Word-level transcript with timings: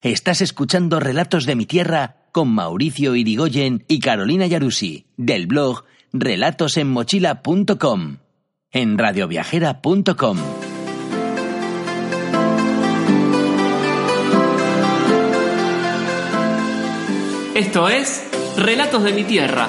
Estás 0.00 0.42
escuchando 0.42 1.00
Relatos 1.00 1.44
de 1.44 1.56
mi 1.56 1.66
Tierra 1.66 2.18
con 2.30 2.54
Mauricio 2.54 3.16
Irigoyen 3.16 3.84
y 3.88 3.98
Carolina 3.98 4.46
Yarusi, 4.46 5.06
del 5.16 5.48
blog 5.48 5.86
relatosenmochila.com, 6.12 8.18
en 8.70 8.96
radioviajera.com. 8.96 10.38
Esto 17.56 17.88
es 17.88 18.30
Relatos 18.56 19.02
de 19.02 19.12
mi 19.12 19.24
Tierra, 19.24 19.68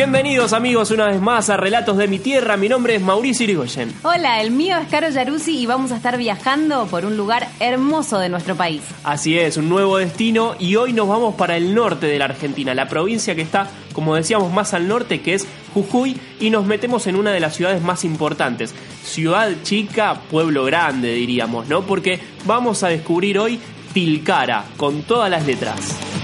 Bienvenidos 0.00 0.54
amigos 0.54 0.90
una 0.92 1.08
vez 1.08 1.20
más 1.20 1.50
a 1.50 1.58
Relatos 1.58 1.98
de 1.98 2.08
mi 2.08 2.18
Tierra. 2.18 2.56
Mi 2.56 2.70
nombre 2.70 2.94
es 2.94 3.02
Mauricio 3.02 3.44
Irigoyen. 3.44 3.92
Hola, 4.02 4.40
el 4.40 4.50
mío 4.50 4.78
es 4.78 4.88
Caro 4.88 5.10
Yaruzzi 5.10 5.58
y 5.58 5.66
vamos 5.66 5.92
a 5.92 5.96
estar 5.96 6.16
viajando 6.16 6.86
por 6.86 7.04
un 7.04 7.18
lugar 7.18 7.46
hermoso 7.60 8.18
de 8.18 8.30
nuestro 8.30 8.56
país. 8.56 8.80
Así 9.04 9.38
es, 9.38 9.58
un 9.58 9.68
nuevo 9.68 9.98
destino 9.98 10.54
y 10.58 10.76
hoy 10.76 10.94
nos 10.94 11.06
vamos 11.06 11.34
para 11.34 11.58
el 11.58 11.74
norte 11.74 12.06
de 12.06 12.18
la 12.18 12.24
Argentina, 12.24 12.74
la 12.74 12.88
provincia 12.88 13.34
que 13.34 13.42
está, 13.42 13.68
como 13.92 14.14
decíamos, 14.14 14.50
más 14.50 14.72
al 14.72 14.88
norte, 14.88 15.20
que 15.20 15.34
es 15.34 15.46
Jujuy, 15.74 16.16
y 16.40 16.48
nos 16.48 16.64
metemos 16.64 17.06
en 17.06 17.16
una 17.16 17.32
de 17.32 17.40
las 17.40 17.54
ciudades 17.54 17.82
más 17.82 18.02
importantes. 18.06 18.74
Ciudad 19.04 19.50
chica, 19.64 20.18
pueblo 20.30 20.64
grande, 20.64 21.12
diríamos, 21.12 21.68
¿no? 21.68 21.82
Porque 21.82 22.20
vamos 22.46 22.82
a 22.84 22.88
descubrir 22.88 23.38
hoy 23.38 23.60
Tilcara, 23.92 24.64
con 24.78 25.02
todas 25.02 25.30
las 25.30 25.44
letras. 25.44 26.19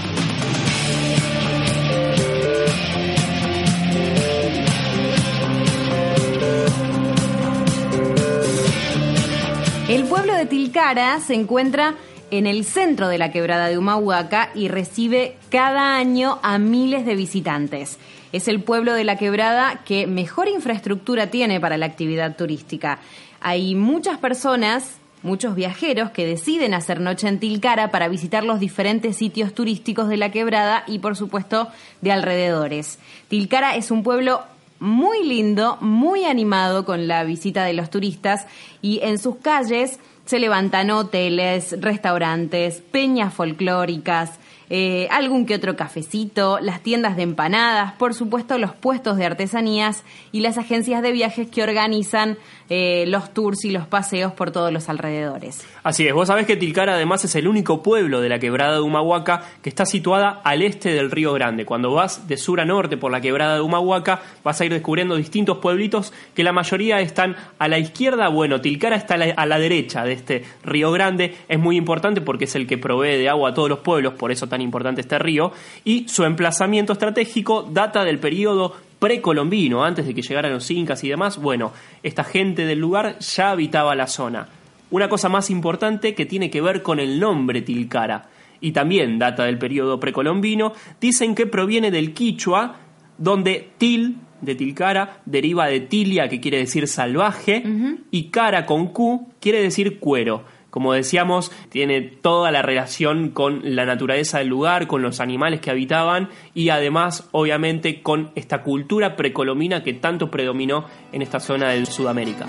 El 9.87 10.03
pueblo 10.03 10.33
de 10.33 10.45
Tilcara 10.45 11.17
se 11.21 11.33
encuentra 11.33 11.95
en 12.29 12.45
el 12.45 12.65
centro 12.65 13.07
de 13.07 13.17
la 13.17 13.31
quebrada 13.31 13.69
de 13.69 13.77
Humahuaca 13.77 14.49
y 14.53 14.67
recibe 14.67 15.37
cada 15.49 15.95
año 15.95 16.39
a 16.43 16.57
miles 16.57 17.05
de 17.05 17.15
visitantes. 17.15 17.97
Es 18.33 18.49
el 18.49 18.61
pueblo 18.61 18.93
de 18.93 19.05
la 19.05 19.15
quebrada 19.15 19.83
que 19.85 20.05
mejor 20.05 20.49
infraestructura 20.49 21.27
tiene 21.27 21.61
para 21.61 21.77
la 21.77 21.85
actividad 21.85 22.35
turística. 22.35 22.99
Hay 23.39 23.75
muchas 23.75 24.17
personas, 24.17 24.97
muchos 25.23 25.55
viajeros 25.55 26.11
que 26.11 26.25
deciden 26.25 26.73
hacer 26.73 26.99
noche 26.99 27.29
en 27.29 27.39
Tilcara 27.39 27.89
para 27.89 28.09
visitar 28.09 28.43
los 28.43 28.59
diferentes 28.59 29.15
sitios 29.15 29.53
turísticos 29.53 30.09
de 30.09 30.17
la 30.17 30.31
quebrada 30.31 30.83
y 30.85 30.99
por 30.99 31.15
supuesto 31.15 31.69
de 32.01 32.11
alrededores. 32.11 32.99
Tilcara 33.29 33.77
es 33.77 33.89
un 33.89 34.03
pueblo 34.03 34.43
muy 34.79 35.23
lindo, 35.23 35.77
muy 35.81 36.25
animado 36.25 36.85
con 36.85 37.07
la 37.07 37.23
visita 37.23 37.63
de 37.65 37.73
los 37.73 37.89
turistas 37.89 38.45
y 38.81 38.99
en 39.03 39.17
sus 39.17 39.37
calles 39.37 39.99
se 40.25 40.39
levantan 40.39 40.91
hoteles, 40.91 41.79
restaurantes, 41.81 42.81
peñas 42.91 43.33
folclóricas, 43.33 44.39
eh, 44.69 45.07
algún 45.11 45.45
que 45.45 45.55
otro 45.55 45.75
cafecito, 45.75 46.59
las 46.59 46.81
tiendas 46.81 47.15
de 47.15 47.23
empanadas, 47.23 47.93
por 47.93 48.13
supuesto 48.13 48.57
los 48.57 48.73
puestos 48.73 49.17
de 49.17 49.25
artesanías 49.25 50.03
y 50.31 50.41
las 50.41 50.57
agencias 50.57 51.01
de 51.01 51.11
viajes 51.11 51.47
que 51.49 51.63
organizan 51.63 52.37
eh, 52.69 53.05
los 53.07 53.33
tours 53.33 53.63
y 53.63 53.71
los 53.71 53.87
paseos 53.87 54.33
por 54.33 54.51
todos 54.51 54.73
los 54.73 54.89
alrededores. 54.89 55.65
Así 55.83 56.05
es, 56.05 56.13
vos 56.13 56.27
sabés 56.27 56.45
que 56.45 56.57
Tilcara 56.57 56.95
además 56.95 57.23
es 57.23 57.35
el 57.35 57.47
único 57.47 57.81
pueblo 57.81 58.19
de 58.19 58.27
la 58.27 58.39
quebrada 58.39 58.73
de 58.73 58.81
Humahuaca 58.81 59.43
que 59.61 59.69
está 59.69 59.85
situada 59.85 60.41
al 60.43 60.61
este 60.61 60.93
del 60.93 61.11
Río 61.11 61.31
Grande. 61.31 61.65
Cuando 61.65 61.93
vas 61.93 62.27
de 62.27 62.35
sur 62.35 62.59
a 62.59 62.65
norte 62.65 62.97
por 62.97 63.11
la 63.11 63.21
quebrada 63.21 63.55
de 63.55 63.61
Humahuaca 63.61 64.21
vas 64.43 64.59
a 64.59 64.65
ir 64.65 64.73
descubriendo 64.73 65.15
distintos 65.15 65.59
pueblitos 65.59 66.11
que 66.33 66.43
la 66.43 66.51
mayoría 66.51 66.99
están 66.99 67.37
a 67.57 67.69
la 67.69 67.79
izquierda. 67.79 68.27
Bueno, 68.27 68.59
Tilcara 68.59 68.97
está 68.97 69.13
a 69.13 69.17
la, 69.17 69.33
a 69.37 69.45
la 69.45 69.59
derecha 69.59 70.03
de 70.03 70.11
este 70.11 70.43
Río 70.63 70.91
Grande. 70.91 71.35
Es 71.47 71.59
muy 71.59 71.77
importante 71.77 72.19
porque 72.19 72.45
es 72.45 72.55
el 72.55 72.67
que 72.67 72.77
provee 72.77 73.17
de 73.17 73.29
agua 73.29 73.51
a 73.51 73.53
todos 73.53 73.69
los 73.69 73.79
pueblos, 73.79 74.15
por 74.15 74.33
eso 74.33 74.47
tan 74.57 74.61
importante 74.61 75.01
este 75.01 75.19
río. 75.19 75.51
Y 75.85 76.07
su 76.07 76.23
emplazamiento 76.23 76.93
estratégico 76.93 77.63
data 77.63 78.03
del 78.03 78.19
periodo 78.19 78.75
precolombino, 78.99 79.83
antes 79.83 80.07
de 80.07 80.13
que 80.15 80.23
llegaran 80.23 80.51
los 80.51 80.69
incas 80.71 81.03
y 81.03 81.09
demás, 81.09 81.37
bueno, 81.37 81.71
esta 82.01 82.23
gente 82.23 82.65
del 82.65 82.79
lugar 82.79 83.19
ya 83.19 83.51
habitaba 83.51 83.95
la 83.95 84.07
zona. 84.07 84.47
Una 84.89 85.07
cosa 85.07 85.29
más 85.29 85.49
importante 85.51 86.15
que 86.15 86.25
tiene 86.25 86.49
que 86.49 86.61
ver 86.61 86.81
con 86.81 86.99
el 86.99 87.19
nombre 87.19 87.61
Tilcara, 87.61 88.29
y 88.59 88.71
también 88.71 89.19
data 89.19 89.43
del 89.43 89.59
periodo 89.59 89.99
precolombino, 89.99 90.73
dicen 90.99 91.35
que 91.35 91.45
proviene 91.45 91.91
del 91.91 92.13
quichua, 92.13 92.77
donde 93.19 93.69
til, 93.77 94.15
de 94.41 94.55
Tilcara, 94.55 95.21
deriva 95.25 95.67
de 95.67 95.81
tilia, 95.81 96.27
que 96.27 96.39
quiere 96.39 96.57
decir 96.57 96.87
salvaje, 96.87 97.63
y 98.09 98.29
cara 98.29 98.65
con 98.65 98.87
Q 98.87 99.27
quiere 99.39 99.61
decir 99.61 99.99
cuero. 99.99 100.43
Como 100.77 100.93
decíamos, 100.93 101.51
tiene 101.69 102.01
toda 102.01 102.51
la 102.51 102.61
relación 102.61 103.29
con 103.31 103.61
la 103.63 103.83
naturaleza 103.83 104.37
del 104.37 104.49
lugar, 104.49 104.85
con 104.85 105.01
los 105.01 105.19
animales 105.19 105.59
que 105.59 105.71
habitaban 105.71 106.29
y 106.53 106.69
además, 106.69 107.27
obviamente, 107.31 108.03
con 108.03 108.29
esta 108.35 108.61
cultura 108.61 109.15
precolombina 109.15 109.81
que 109.81 109.93
tanto 109.93 110.29
predominó 110.29 110.85
en 111.11 111.23
esta 111.23 111.39
zona 111.39 111.69
de 111.69 111.83
Sudamérica. 111.87 112.45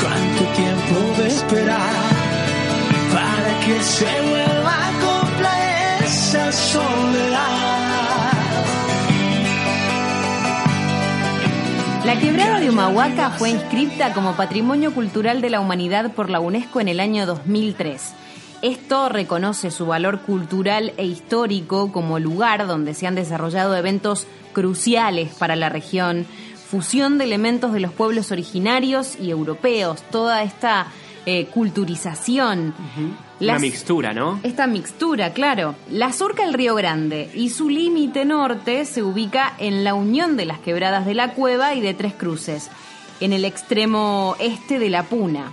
¿Cuánto 0.00 0.44
tiempo 0.52 1.22
de 1.22 1.28
esperar 1.28 1.94
para 3.14 3.60
que 3.60 3.82
se 3.84 4.20
vuelva 4.28 4.59
La 12.04 12.18
quebrada 12.18 12.58
de 12.58 12.68
Humahuaca 12.68 13.30
fue 13.30 13.50
inscripta 13.50 14.12
como 14.12 14.34
Patrimonio 14.34 14.92
Cultural 14.92 15.42
de 15.42 15.50
la 15.50 15.60
Humanidad 15.60 16.12
por 16.12 16.28
la 16.28 16.40
UNESCO 16.40 16.80
en 16.80 16.88
el 16.88 16.98
año 16.98 17.24
2003. 17.24 18.14
Esto 18.62 19.08
reconoce 19.08 19.70
su 19.70 19.86
valor 19.86 20.22
cultural 20.22 20.92
e 20.96 21.06
histórico 21.06 21.92
como 21.92 22.18
lugar 22.18 22.66
donde 22.66 22.94
se 22.94 23.06
han 23.06 23.14
desarrollado 23.14 23.76
eventos 23.76 24.26
cruciales 24.52 25.32
para 25.34 25.54
la 25.54 25.68
región, 25.68 26.26
fusión 26.68 27.16
de 27.18 27.26
elementos 27.26 27.72
de 27.72 27.78
los 27.78 27.92
pueblos 27.92 28.32
originarios 28.32 29.16
y 29.20 29.30
europeos, 29.30 30.02
toda 30.10 30.42
esta 30.42 30.88
eh, 31.26 31.46
culturización. 31.46 32.74
Las- 33.46 33.60
mixtura, 33.60 34.12
¿no? 34.12 34.38
esta 34.42 34.66
mixtura, 34.66 35.32
claro. 35.32 35.74
La 35.90 36.12
surca 36.12 36.44
el 36.44 36.52
Río 36.54 36.74
Grande 36.74 37.30
y 37.34 37.50
su 37.50 37.68
límite 37.70 38.24
norte 38.24 38.84
se 38.84 39.02
ubica 39.02 39.54
en 39.58 39.82
la 39.82 39.94
unión 39.94 40.36
de 40.36 40.44
las 40.44 40.58
quebradas 40.58 41.06
de 41.06 41.14
la 41.14 41.32
Cueva 41.32 41.74
y 41.74 41.80
de 41.80 41.94
Tres 41.94 42.12
Cruces. 42.14 42.70
En 43.20 43.32
el 43.32 43.44
extremo 43.44 44.36
este 44.38 44.78
de 44.78 44.90
la 44.90 45.04
Puna. 45.04 45.52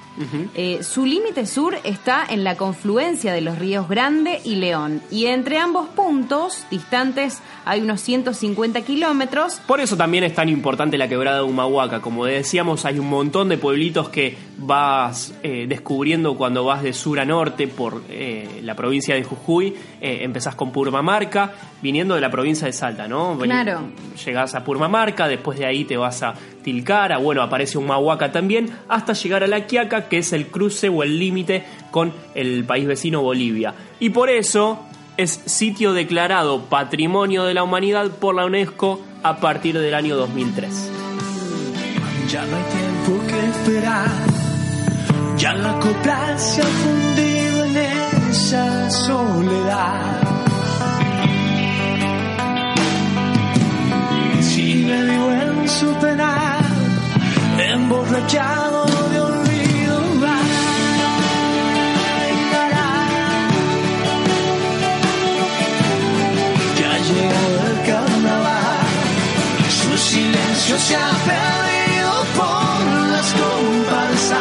Eh, 0.56 0.80
su 0.82 1.06
límite 1.06 1.46
sur 1.46 1.78
está 1.84 2.26
en 2.28 2.44
la 2.44 2.56
confluencia 2.56 3.34
de 3.34 3.42
los 3.42 3.60
ríos 3.60 3.88
Grande 3.88 4.42
y 4.44 4.56
León, 4.56 5.02
y 5.12 5.26
entre 5.26 5.60
ambos 5.60 5.88
puntos, 5.90 6.66
distantes 6.72 7.42
hay 7.66 7.82
unos 7.82 8.02
150 8.02 8.82
kilómetros, 8.82 9.62
Por 9.68 9.82
eso 9.82 9.98
también 9.98 10.24
es 10.24 10.34
tan 10.34 10.50
importante 10.50 10.98
la 10.98 11.08
quebrada 11.08 11.38
de 11.38 11.44
Humahuaca. 11.44 12.00
Como 12.02 12.26
decíamos, 12.26 12.86
hay 12.86 12.98
un 13.00 13.10
montón 13.10 13.50
de 13.50 13.58
pueblitos 13.58 14.10
que 14.10 14.38
vas 14.58 15.34
eh, 15.44 15.66
descubriendo 15.68 16.36
cuando 16.36 16.64
vas 16.64 16.82
de 16.82 16.94
sur 16.94 17.20
a 17.20 17.26
norte 17.26 17.68
por 17.68 18.04
eh, 18.10 18.62
la 18.64 18.76
provincia 18.76 19.16
de 19.16 19.24
Jujuy. 19.24 19.76
Empezás 20.00 20.56
con 20.56 20.72
Purmamarca, 20.72 21.54
viniendo 21.82 22.16
de 22.16 22.22
la 22.22 22.32
provincia 22.32 22.66
de 22.66 22.74
Salta, 22.74 23.08
¿no? 23.08 23.38
Claro. 23.38 23.82
Llegás 24.26 24.56
a 24.56 24.64
Purmamarca, 24.64 25.28
después 25.28 25.60
de 25.60 25.66
ahí 25.66 25.84
te 25.84 25.98
vas 25.98 26.24
a 26.24 26.34
Tilcara, 26.68 27.18
bueno, 27.18 27.42
aparece 27.42 27.78
Humahuaca 27.78 28.34
también, 28.34 28.70
hasta 28.90 29.14
llegar 29.14 29.42
a 29.42 29.48
La 29.48 29.68
Quiaca, 29.68 30.10
que 30.10 30.18
es 30.18 30.34
el 30.34 30.48
cruce 30.48 30.90
o 30.90 31.02
el 31.02 31.18
límite 31.18 31.64
con 31.92 32.12
el 32.36 32.66
país 32.66 32.86
vecino 32.86 33.22
Bolivia. 33.22 33.74
Y 34.02 34.10
por 34.10 34.30
eso 34.30 34.80
es 35.16 35.32
sitio 35.46 35.94
declarado 35.94 36.66
Patrimonio 36.66 37.46
de 37.46 37.54
la 37.54 37.64
Humanidad 37.64 38.12
por 38.12 38.36
la 38.36 38.46
UNESCO 38.46 39.02
a 39.24 39.38
partir 39.38 39.80
del 39.80 39.94
año 39.94 40.18
2003. 40.18 40.92
Ya 42.28 42.46
no 42.46 42.58
hay 42.58 42.64
tiempo 42.64 43.28
que 43.30 43.40
esperar. 43.48 44.12
Ya 45.38 45.54
la 45.54 45.80
copla 45.80 46.38
se 46.38 46.62
ha 46.62 46.66
fundido 46.66 47.64
en 47.64 47.78
esa 48.30 48.90
soledad. 48.90 50.18
Sigue 54.42 55.04
vivo 55.04 55.32
en 55.32 55.70
su 55.70 55.94
penar, 56.00 56.57
emborrachado 57.60 58.86
de 59.12 59.20
olvido. 59.20 59.48
Ya 66.80 66.92
ha 66.92 67.00
llegado 67.00 67.56
el 67.72 67.86
carnaval. 67.86 68.78
Su 69.70 69.98
silencio 69.98 70.78
se 70.78 70.96
ha 70.96 71.12
perdido 71.26 72.12
por 72.36 73.08
las 73.12 73.34
comparsas. 73.34 74.40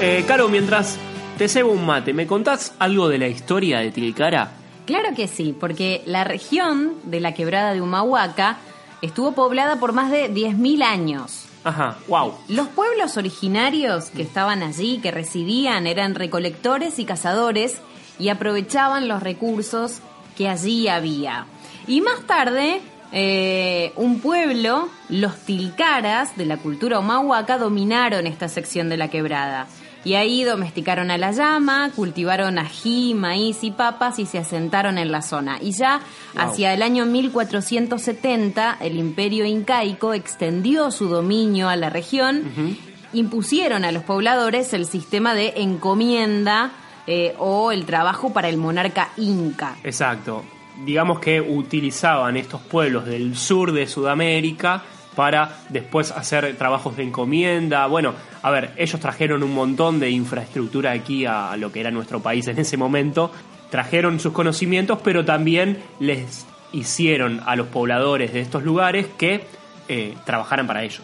Eh, 0.00 0.24
Caro, 0.26 0.48
mientras 0.48 0.98
te 1.36 1.48
cebo 1.48 1.72
un 1.72 1.84
mate, 1.86 2.12
¿me 2.12 2.26
contás 2.26 2.74
algo 2.78 3.08
de 3.08 3.18
la 3.18 3.28
historia 3.28 3.78
de 3.80 3.90
Tilcara? 3.90 4.52
Claro 4.86 5.10
que 5.14 5.28
sí, 5.28 5.54
porque 5.58 6.02
la 6.06 6.24
región 6.24 6.94
de 7.04 7.20
la 7.20 7.34
quebrada 7.34 7.74
de 7.74 7.82
Humahuaca 7.82 8.56
estuvo 9.02 9.32
poblada 9.32 9.80
por 9.80 9.92
más 9.92 10.10
de 10.10 10.32
10.000 10.32 10.82
años. 10.82 11.44
Ajá, 11.64 11.98
wow. 12.06 12.34
Los 12.48 12.68
pueblos 12.68 13.16
originarios 13.16 14.10
que 14.10 14.22
estaban 14.22 14.62
allí, 14.62 14.98
que 14.98 15.10
residían, 15.10 15.86
eran 15.86 16.14
recolectores 16.14 16.98
y 16.98 17.04
cazadores 17.04 17.80
y 18.18 18.28
aprovechaban 18.28 19.08
los 19.08 19.22
recursos 19.22 20.00
que 20.36 20.48
allí 20.48 20.88
había. 20.88 21.46
Y 21.86 22.00
más 22.00 22.20
tarde, 22.26 22.80
eh, 23.12 23.92
un 23.96 24.20
pueblo, 24.20 24.88
los 25.08 25.36
tilcaras 25.38 26.36
de 26.36 26.46
la 26.46 26.58
cultura 26.58 26.98
humahuaca, 26.98 27.58
dominaron 27.58 28.26
esta 28.26 28.48
sección 28.48 28.88
de 28.88 28.96
la 28.96 29.08
quebrada. 29.08 29.66
Y 30.04 30.14
ahí 30.14 30.44
domesticaron 30.44 31.10
a 31.10 31.18
la 31.18 31.32
llama, 31.32 31.90
cultivaron 31.94 32.58
ají, 32.58 33.14
maíz 33.14 33.64
y 33.64 33.70
papas 33.70 34.18
y 34.18 34.26
se 34.26 34.38
asentaron 34.38 34.96
en 34.96 35.10
la 35.10 35.22
zona. 35.22 35.58
Y 35.60 35.72
ya 35.72 36.00
hacia 36.36 36.72
el 36.72 36.82
año 36.82 37.04
1470 37.04 38.78
el 38.80 38.96
imperio 38.96 39.44
incaico 39.44 40.14
extendió 40.14 40.90
su 40.90 41.08
dominio 41.08 41.68
a 41.68 41.76
la 41.76 41.90
región, 41.90 42.76
impusieron 43.12 43.84
a 43.84 43.92
los 43.92 44.04
pobladores 44.04 44.72
el 44.72 44.86
sistema 44.86 45.34
de 45.34 45.54
encomienda 45.56 46.72
eh, 47.06 47.34
o 47.38 47.72
el 47.72 47.84
trabajo 47.84 48.32
para 48.32 48.48
el 48.48 48.56
monarca 48.56 49.10
inca. 49.16 49.76
Exacto. 49.82 50.44
Digamos 50.84 51.18
que 51.18 51.40
utilizaban 51.40 52.36
estos 52.36 52.60
pueblos 52.60 53.04
del 53.04 53.36
sur 53.36 53.72
de 53.72 53.86
Sudamérica 53.86 54.84
para 55.18 55.50
después 55.68 56.12
hacer 56.12 56.54
trabajos 56.56 56.96
de 56.96 57.02
encomienda. 57.02 57.84
Bueno, 57.88 58.14
a 58.40 58.52
ver, 58.52 58.70
ellos 58.76 59.00
trajeron 59.00 59.42
un 59.42 59.52
montón 59.52 59.98
de 59.98 60.10
infraestructura 60.10 60.92
aquí 60.92 61.26
a 61.26 61.56
lo 61.56 61.72
que 61.72 61.80
era 61.80 61.90
nuestro 61.90 62.20
país 62.20 62.46
en 62.46 62.56
ese 62.56 62.76
momento. 62.76 63.32
Trajeron 63.68 64.20
sus 64.20 64.32
conocimientos, 64.32 65.00
pero 65.02 65.24
también 65.24 65.78
les 65.98 66.46
hicieron 66.70 67.40
a 67.46 67.56
los 67.56 67.66
pobladores 67.66 68.32
de 68.32 68.38
estos 68.38 68.62
lugares 68.62 69.08
que 69.18 69.40
eh, 69.88 70.14
trabajaran 70.24 70.68
para 70.68 70.84
ellos. 70.84 71.02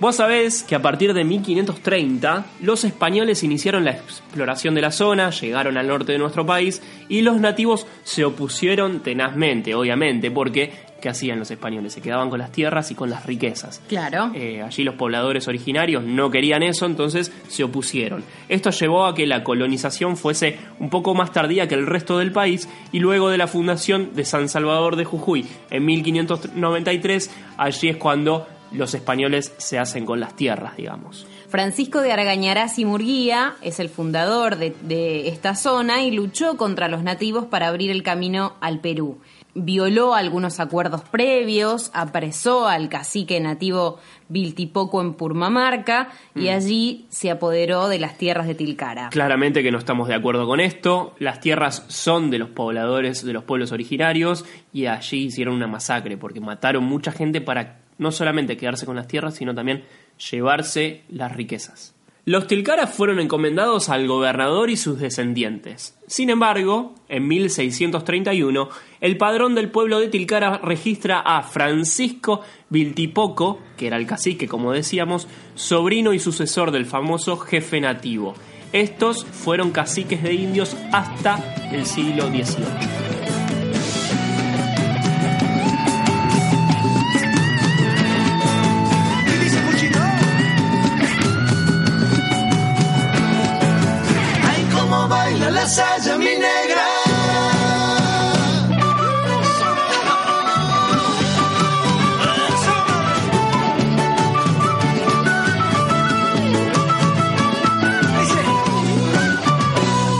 Vos 0.00 0.16
sabés 0.16 0.64
que 0.64 0.74
a 0.74 0.82
partir 0.82 1.14
de 1.14 1.22
1530 1.22 2.46
los 2.62 2.82
españoles 2.82 3.44
iniciaron 3.44 3.84
la 3.84 3.92
exploración 3.92 4.74
de 4.74 4.82
la 4.82 4.90
zona, 4.90 5.30
llegaron 5.30 5.78
al 5.78 5.86
norte 5.86 6.10
de 6.10 6.18
nuestro 6.18 6.44
país 6.44 6.82
y 7.08 7.22
los 7.22 7.40
nativos 7.40 7.86
se 8.02 8.24
opusieron 8.24 9.04
tenazmente, 9.04 9.74
obviamente, 9.74 10.32
porque 10.32 10.72
¿qué 11.00 11.08
hacían 11.08 11.38
los 11.38 11.50
españoles? 11.50 11.92
Se 11.92 12.00
quedaban 12.00 12.30
con 12.30 12.38
las 12.38 12.52
tierras 12.52 12.90
y 12.90 12.94
con 12.94 13.10
las 13.10 13.26
riquezas. 13.26 13.80
Claro. 13.88 14.30
Eh, 14.34 14.62
allí 14.62 14.84
los 14.84 14.94
pobladores 14.94 15.48
originarios 15.48 16.04
no 16.04 16.30
querían 16.30 16.62
eso, 16.62 16.86
entonces 16.86 17.32
se 17.48 17.64
opusieron. 17.64 18.24
Esto 18.48 18.70
llevó 18.70 19.06
a 19.06 19.14
que 19.14 19.26
la 19.26 19.44
colonización 19.44 20.16
fuese 20.16 20.58
un 20.78 20.90
poco 20.90 21.14
más 21.14 21.32
tardía 21.32 21.68
que 21.68 21.74
el 21.74 21.86
resto 21.86 22.18
del 22.18 22.32
país 22.32 22.68
y 22.92 23.00
luego 23.00 23.30
de 23.30 23.38
la 23.38 23.46
fundación 23.46 24.14
de 24.14 24.24
San 24.24 24.48
Salvador 24.48 24.96
de 24.96 25.04
Jujuy 25.04 25.46
en 25.70 25.84
1593, 25.84 27.30
allí 27.56 27.88
es 27.88 27.96
cuando 27.96 28.46
los 28.72 28.94
españoles 28.94 29.54
se 29.58 29.78
hacen 29.78 30.04
con 30.04 30.20
las 30.20 30.34
tierras, 30.34 30.76
digamos. 30.76 31.26
Francisco 31.48 32.00
de 32.00 32.12
Argañarás 32.12 32.78
y 32.78 32.84
Murguía 32.84 33.54
es 33.62 33.78
el 33.78 33.88
fundador 33.88 34.56
de, 34.56 34.74
de 34.82 35.28
esta 35.28 35.54
zona 35.54 36.02
y 36.02 36.10
luchó 36.10 36.56
contra 36.56 36.88
los 36.88 37.02
nativos 37.02 37.46
para 37.46 37.68
abrir 37.68 37.90
el 37.90 38.02
camino 38.02 38.54
al 38.60 38.80
Perú. 38.80 39.18
Violó 39.58 40.14
algunos 40.14 40.60
acuerdos 40.60 41.00
previos, 41.00 41.90
apresó 41.94 42.68
al 42.68 42.90
cacique 42.90 43.40
nativo 43.40 43.98
Viltipoco 44.28 45.00
en 45.00 45.14
Purmamarca 45.14 46.10
y 46.34 46.48
allí 46.48 47.06
se 47.08 47.30
apoderó 47.30 47.88
de 47.88 47.98
las 47.98 48.18
tierras 48.18 48.46
de 48.46 48.54
Tilcara. 48.54 49.08
Claramente 49.08 49.62
que 49.62 49.72
no 49.72 49.78
estamos 49.78 50.08
de 50.08 50.14
acuerdo 50.14 50.46
con 50.46 50.60
esto. 50.60 51.14
Las 51.18 51.40
tierras 51.40 51.84
son 51.88 52.30
de 52.30 52.38
los 52.38 52.50
pobladores, 52.50 53.24
de 53.24 53.32
los 53.32 53.44
pueblos 53.44 53.72
originarios, 53.72 54.44
y 54.74 54.86
allí 54.86 55.24
hicieron 55.24 55.54
una 55.54 55.66
masacre 55.66 56.18
porque 56.18 56.40
mataron 56.40 56.84
mucha 56.84 57.10
gente 57.10 57.40
para 57.40 57.78
no 57.96 58.12
solamente 58.12 58.58
quedarse 58.58 58.84
con 58.84 58.96
las 58.96 59.08
tierras, 59.08 59.36
sino 59.36 59.54
también 59.54 59.84
llevarse 60.30 61.02
las 61.08 61.34
riquezas. 61.34 61.95
Los 62.28 62.48
tilcaras 62.48 62.92
fueron 62.92 63.20
encomendados 63.20 63.88
al 63.88 64.08
gobernador 64.08 64.68
y 64.68 64.76
sus 64.76 64.98
descendientes. 64.98 65.96
Sin 66.08 66.28
embargo, 66.28 66.92
en 67.08 67.28
1631, 67.28 68.68
el 69.00 69.16
padrón 69.16 69.54
del 69.54 69.70
pueblo 69.70 70.00
de 70.00 70.08
Tilcara 70.08 70.58
registra 70.58 71.20
a 71.20 71.44
Francisco 71.44 72.40
Viltipoco, 72.68 73.60
que 73.76 73.86
era 73.86 73.96
el 73.96 74.08
cacique, 74.08 74.48
como 74.48 74.72
decíamos, 74.72 75.28
sobrino 75.54 76.12
y 76.14 76.18
sucesor 76.18 76.72
del 76.72 76.86
famoso 76.86 77.36
jefe 77.36 77.80
nativo. 77.80 78.34
Estos 78.72 79.24
fueron 79.24 79.70
caciques 79.70 80.24
de 80.24 80.34
indios 80.34 80.76
hasta 80.90 81.70
el 81.70 81.86
siglo 81.86 82.26
XVIII. 82.26 83.15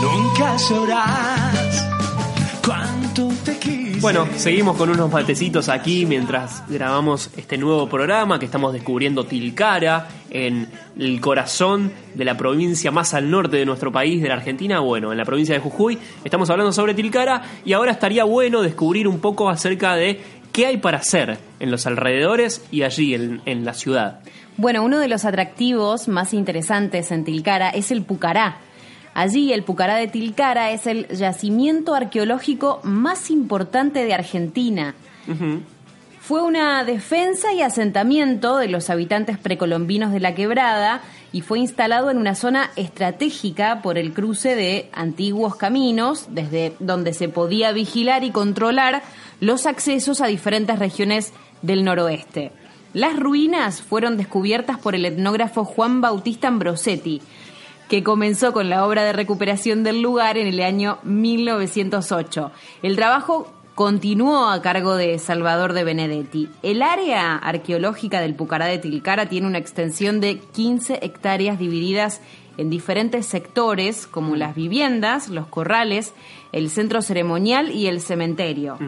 Nunca 0.03 0.59
sabrás 0.59 1.87
cuánto 2.63 3.27
te 3.43 3.57
quise. 3.57 3.86
Bueno, 3.99 4.27
seguimos 4.35 4.77
con 4.77 4.91
unos 4.91 5.11
matecitos 5.11 5.69
aquí 5.69 6.05
mientras 6.05 6.63
grabamos 6.69 7.31
este 7.35 7.57
nuevo 7.57 7.89
programa 7.89 8.37
que 8.37 8.45
estamos 8.45 8.71
descubriendo 8.71 9.25
Tilcara 9.25 10.07
en 10.29 10.69
el 10.99 11.19
corazón 11.19 11.91
de 12.13 12.23
la 12.23 12.37
provincia 12.37 12.91
más 12.91 13.15
al 13.15 13.29
norte 13.29 13.57
de 13.57 13.65
nuestro 13.65 13.91
país, 13.91 14.21
de 14.21 14.27
la 14.27 14.35
Argentina, 14.35 14.79
bueno, 14.81 15.11
en 15.11 15.17
la 15.17 15.25
provincia 15.25 15.55
de 15.55 15.61
Jujuy. 15.61 15.97
Estamos 16.23 16.49
hablando 16.51 16.71
sobre 16.71 16.93
Tilcara 16.93 17.41
y 17.65 17.73
ahora 17.73 17.91
estaría 17.91 18.23
bueno 18.23 18.61
descubrir 18.61 19.07
un 19.07 19.19
poco 19.19 19.49
acerca 19.49 19.95
de 19.95 20.21
qué 20.51 20.67
hay 20.67 20.77
para 20.77 20.99
hacer 20.99 21.39
en 21.59 21.71
los 21.71 21.87
alrededores 21.87 22.63
y 22.71 22.83
allí 22.83 23.15
en, 23.15 23.41
en 23.45 23.65
la 23.65 23.73
ciudad. 23.73 24.19
Bueno, 24.57 24.83
uno 24.83 24.99
de 24.99 25.07
los 25.07 25.25
atractivos 25.25 26.07
más 26.07 26.33
interesantes 26.33 27.11
en 27.11 27.25
Tilcara 27.25 27.69
es 27.69 27.91
el 27.91 28.03
Pucará. 28.03 28.59
Allí 29.17 29.51
el 29.51 29.63
Pucará 29.63 29.95
de 29.95 30.05
Tilcara 30.05 30.69
es 30.69 30.85
el 30.85 31.07
yacimiento 31.07 31.95
arqueológico 31.95 32.81
más 32.83 33.31
importante 33.31 34.05
de 34.05 34.13
Argentina. 34.13 34.93
Fue 36.21 36.43
una 36.43 36.83
defensa 36.83 37.51
y 37.51 37.63
asentamiento 37.63 38.57
de 38.57 38.67
los 38.67 38.91
habitantes 38.91 39.39
precolombinos 39.39 40.11
de 40.11 40.19
la 40.19 40.35
quebrada 40.35 41.01
y 41.31 41.41
fue 41.41 41.57
instalado 41.57 42.11
en 42.11 42.19
una 42.19 42.35
zona 42.35 42.69
estratégica 42.75 43.81
por 43.81 43.97
el 43.97 44.13
cruce 44.13 44.53
de 44.53 44.87
antiguos 44.93 45.55
caminos, 45.55 46.27
desde 46.29 46.75
donde 46.77 47.11
se 47.13 47.27
podía 47.27 47.71
vigilar 47.71 48.23
y 48.23 48.29
controlar 48.29 49.01
los 49.39 49.65
accesos 49.65 50.21
a 50.21 50.27
diferentes 50.27 50.77
regiones 50.77 51.33
del 51.63 51.83
noroeste. 51.83 52.51
Las 52.93 53.19
ruinas 53.19 53.81
fueron 53.81 54.15
descubiertas 54.15 54.77
por 54.77 54.93
el 54.93 55.05
etnógrafo 55.05 55.65
Juan 55.65 56.01
Bautista 56.01 56.47
Ambrosetti, 56.47 57.21
que 57.89 58.03
comenzó 58.03 58.53
con 58.53 58.69
la 58.69 58.85
obra 58.85 59.03
de 59.03 59.13
recuperación 59.13 59.83
del 59.83 60.01
lugar 60.01 60.37
en 60.37 60.47
el 60.47 60.61
año 60.61 60.99
1908. 61.03 62.51
El 62.83 62.95
trabajo 62.95 63.51
continuó 63.75 64.49
a 64.49 64.61
cargo 64.61 64.95
de 64.95 65.19
Salvador 65.19 65.73
de 65.73 65.83
Benedetti. 65.83 66.49
El 66.63 66.81
área 66.81 67.35
arqueológica 67.35 68.21
del 68.21 68.33
Pucará 68.33 68.65
de 68.65 68.79
Tilcara 68.79 69.29
tiene 69.29 69.45
una 69.47 69.59
extensión 69.59 70.19
de 70.19 70.39
15 70.39 70.99
hectáreas 71.03 71.59
divididas 71.59 72.21
en 72.57 72.71
diferentes 72.71 73.27
sectores 73.27 74.07
como 74.07 74.35
las 74.35 74.55
viviendas, 74.55 75.29
los 75.29 75.45
corrales, 75.45 76.13
el 76.51 76.71
centro 76.71 77.03
ceremonial 77.03 77.71
y 77.71 77.85
el 77.85 78.01
cementerio. 78.01 78.79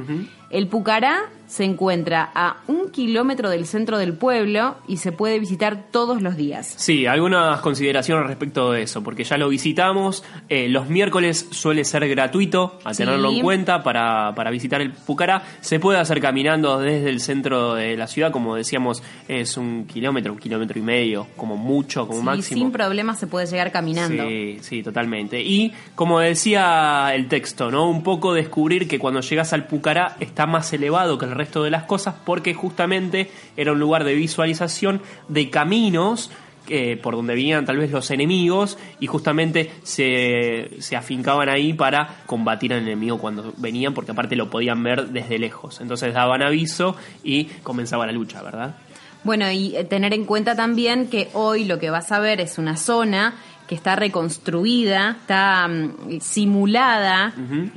El 0.49 0.67
Pucará 0.67 1.29
se 1.49 1.63
encuentra 1.63 2.29
a 2.35 2.57
un 2.67 2.91
kilómetro 2.91 3.49
del 3.49 3.65
centro 3.65 3.97
del 3.97 4.13
pueblo 4.13 4.75
y 4.87 4.97
se 4.97 5.11
puede 5.11 5.39
visitar 5.39 5.85
todos 5.91 6.21
los 6.21 6.37
días. 6.37 6.75
Sí, 6.77 7.07
algunas 7.07 7.59
consideraciones 7.61 8.27
respecto 8.27 8.71
de 8.71 8.83
eso, 8.83 9.03
porque 9.03 9.23
ya 9.23 9.35
lo 9.37 9.49
visitamos. 9.49 10.23
eh, 10.47 10.69
los 10.69 10.87
miércoles 10.89 11.47
suele 11.51 11.83
ser 11.85 12.07
gratuito, 12.07 12.79
a 12.83 12.93
Sí. 12.93 13.03
tenerlo 13.03 13.31
en 13.31 13.41
cuenta 13.41 13.81
para, 13.83 14.33
para 14.35 14.51
visitar 14.51 14.79
el 14.81 14.91
Pucará. 14.91 15.41
Se 15.61 15.79
puede 15.79 15.99
hacer 15.99 16.21
caminando 16.21 16.79
desde 16.79 17.09
el 17.09 17.19
centro 17.19 17.73
de 17.73 17.97
la 17.97 18.07
ciudad, 18.07 18.31
como 18.31 18.55
decíamos, 18.55 19.01
es 19.27 19.57
un 19.57 19.85
kilómetro, 19.87 20.33
un 20.33 20.39
kilómetro 20.39 20.77
y 20.77 20.81
medio, 20.83 21.27
como 21.35 21.57
mucho, 21.57 22.05
como 22.07 22.19
Sí, 22.19 22.25
máximo. 22.25 22.61
sin 22.61 22.71
problemas 22.71 23.19
se 23.19 23.25
puede 23.27 23.47
llegar 23.47 23.71
caminando. 23.71 24.23
Sí, 24.27 24.57
sí, 24.61 24.83
totalmente. 24.83 25.41
Y 25.41 25.73
como 25.95 26.19
decía 26.19 27.11
el 27.15 27.27
texto, 27.27 27.71
¿no? 27.71 27.89
Un 27.89 28.03
poco 28.03 28.33
descubrir 28.33 28.87
que 28.87 28.99
cuando 28.99 29.21
llegas 29.21 29.53
al 29.53 29.65
Pucará 29.65 30.15
está 30.19 30.45
más 30.45 30.71
elevado 30.73 31.17
que 31.17 31.25
el 31.25 31.35
resto 31.39 31.63
de 31.63 31.71
las 31.71 31.83
cosas 31.83 32.15
porque 32.25 32.53
justamente 32.53 33.31
era 33.57 33.71
un 33.71 33.79
lugar 33.79 34.03
de 34.03 34.13
visualización 34.13 35.01
de 35.27 35.49
caminos 35.49 36.29
eh, 36.71 36.97
por 37.01 37.15
donde 37.15 37.33
venían 37.33 37.65
tal 37.65 37.77
vez 37.77 37.89
los 37.89 38.11
enemigos 38.11 38.77
y 38.99 39.07
justamente 39.07 39.71
se, 39.81 40.69
se 40.79 40.95
afincaban 40.95 41.49
ahí 41.49 41.73
para 41.73 42.17
combatir 42.27 42.73
al 42.73 42.83
enemigo 42.83 43.17
cuando 43.17 43.53
venían 43.57 43.95
porque 43.95 44.11
aparte 44.11 44.35
lo 44.35 44.51
podían 44.51 44.83
ver 44.83 45.07
desde 45.07 45.39
lejos. 45.39 45.81
Entonces 45.81 46.13
daban 46.13 46.43
aviso 46.43 46.95
y 47.23 47.45
comenzaba 47.63 48.05
la 48.05 48.11
lucha, 48.11 48.43
¿verdad? 48.43 48.75
Bueno, 49.23 49.51
y 49.51 49.75
eh, 49.75 49.83
tener 49.83 50.13
en 50.13 50.25
cuenta 50.25 50.55
también 50.55 51.07
que 51.07 51.29
hoy 51.33 51.65
lo 51.65 51.79
que 51.79 51.89
vas 51.89 52.11
a 52.11 52.19
ver 52.19 52.39
es 52.39 52.57
una 52.57 52.77
zona 52.77 53.35
que 53.69 53.75
está 53.75 53.95
reconstruida, 53.95 55.17
está 55.21 55.67
mm, 55.67 56.19
simulada, 56.21 57.35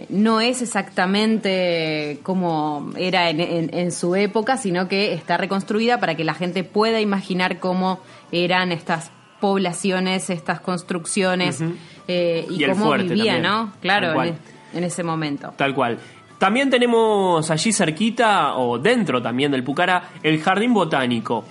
no 0.09 0.41
es 0.41 0.63
exactamente 0.63 2.19
como 2.23 2.91
era 2.97 3.29
en, 3.29 3.41
en- 3.41 3.75
en 3.75 3.93
su 3.93 4.15
época, 4.17 4.57
sino 4.57 4.89
que 4.89 5.13
está 5.13 5.37
reconstruida 5.37 6.01
para 6.01 6.15
que 6.15 6.25
la 6.25 6.33
gente 6.33 6.65
pueda 6.65 6.99
imaginar 7.01 7.59
cómo 7.61 8.01
eran 8.33 8.73
estas 8.73 9.11
poblaciones, 9.39 10.31
estas 10.31 10.61
construcciones 10.61 11.63
eh, 12.09 12.47
y, 12.49 12.65
cómo 12.65 12.91
también, 12.97 13.43
¿no? 13.43 13.73
Claro, 13.83 14.23
en, 14.23 14.29
e- 14.35 14.79
en 14.79 14.85
ese 14.85 15.03
momento. 15.03 15.53
Tal 15.57 15.75
cual. 15.75 15.99
También 16.39 16.71
tenemos 16.71 17.51
allí 17.51 17.71
cerquita, 17.73 18.57
o 18.57 18.79
dentro 18.79 19.21
también 19.21 19.53
del 19.53 19.63
Pucará, 19.63 20.05
el 20.23 20.41
Jardín 20.41 20.73
Botánico. 20.73 21.45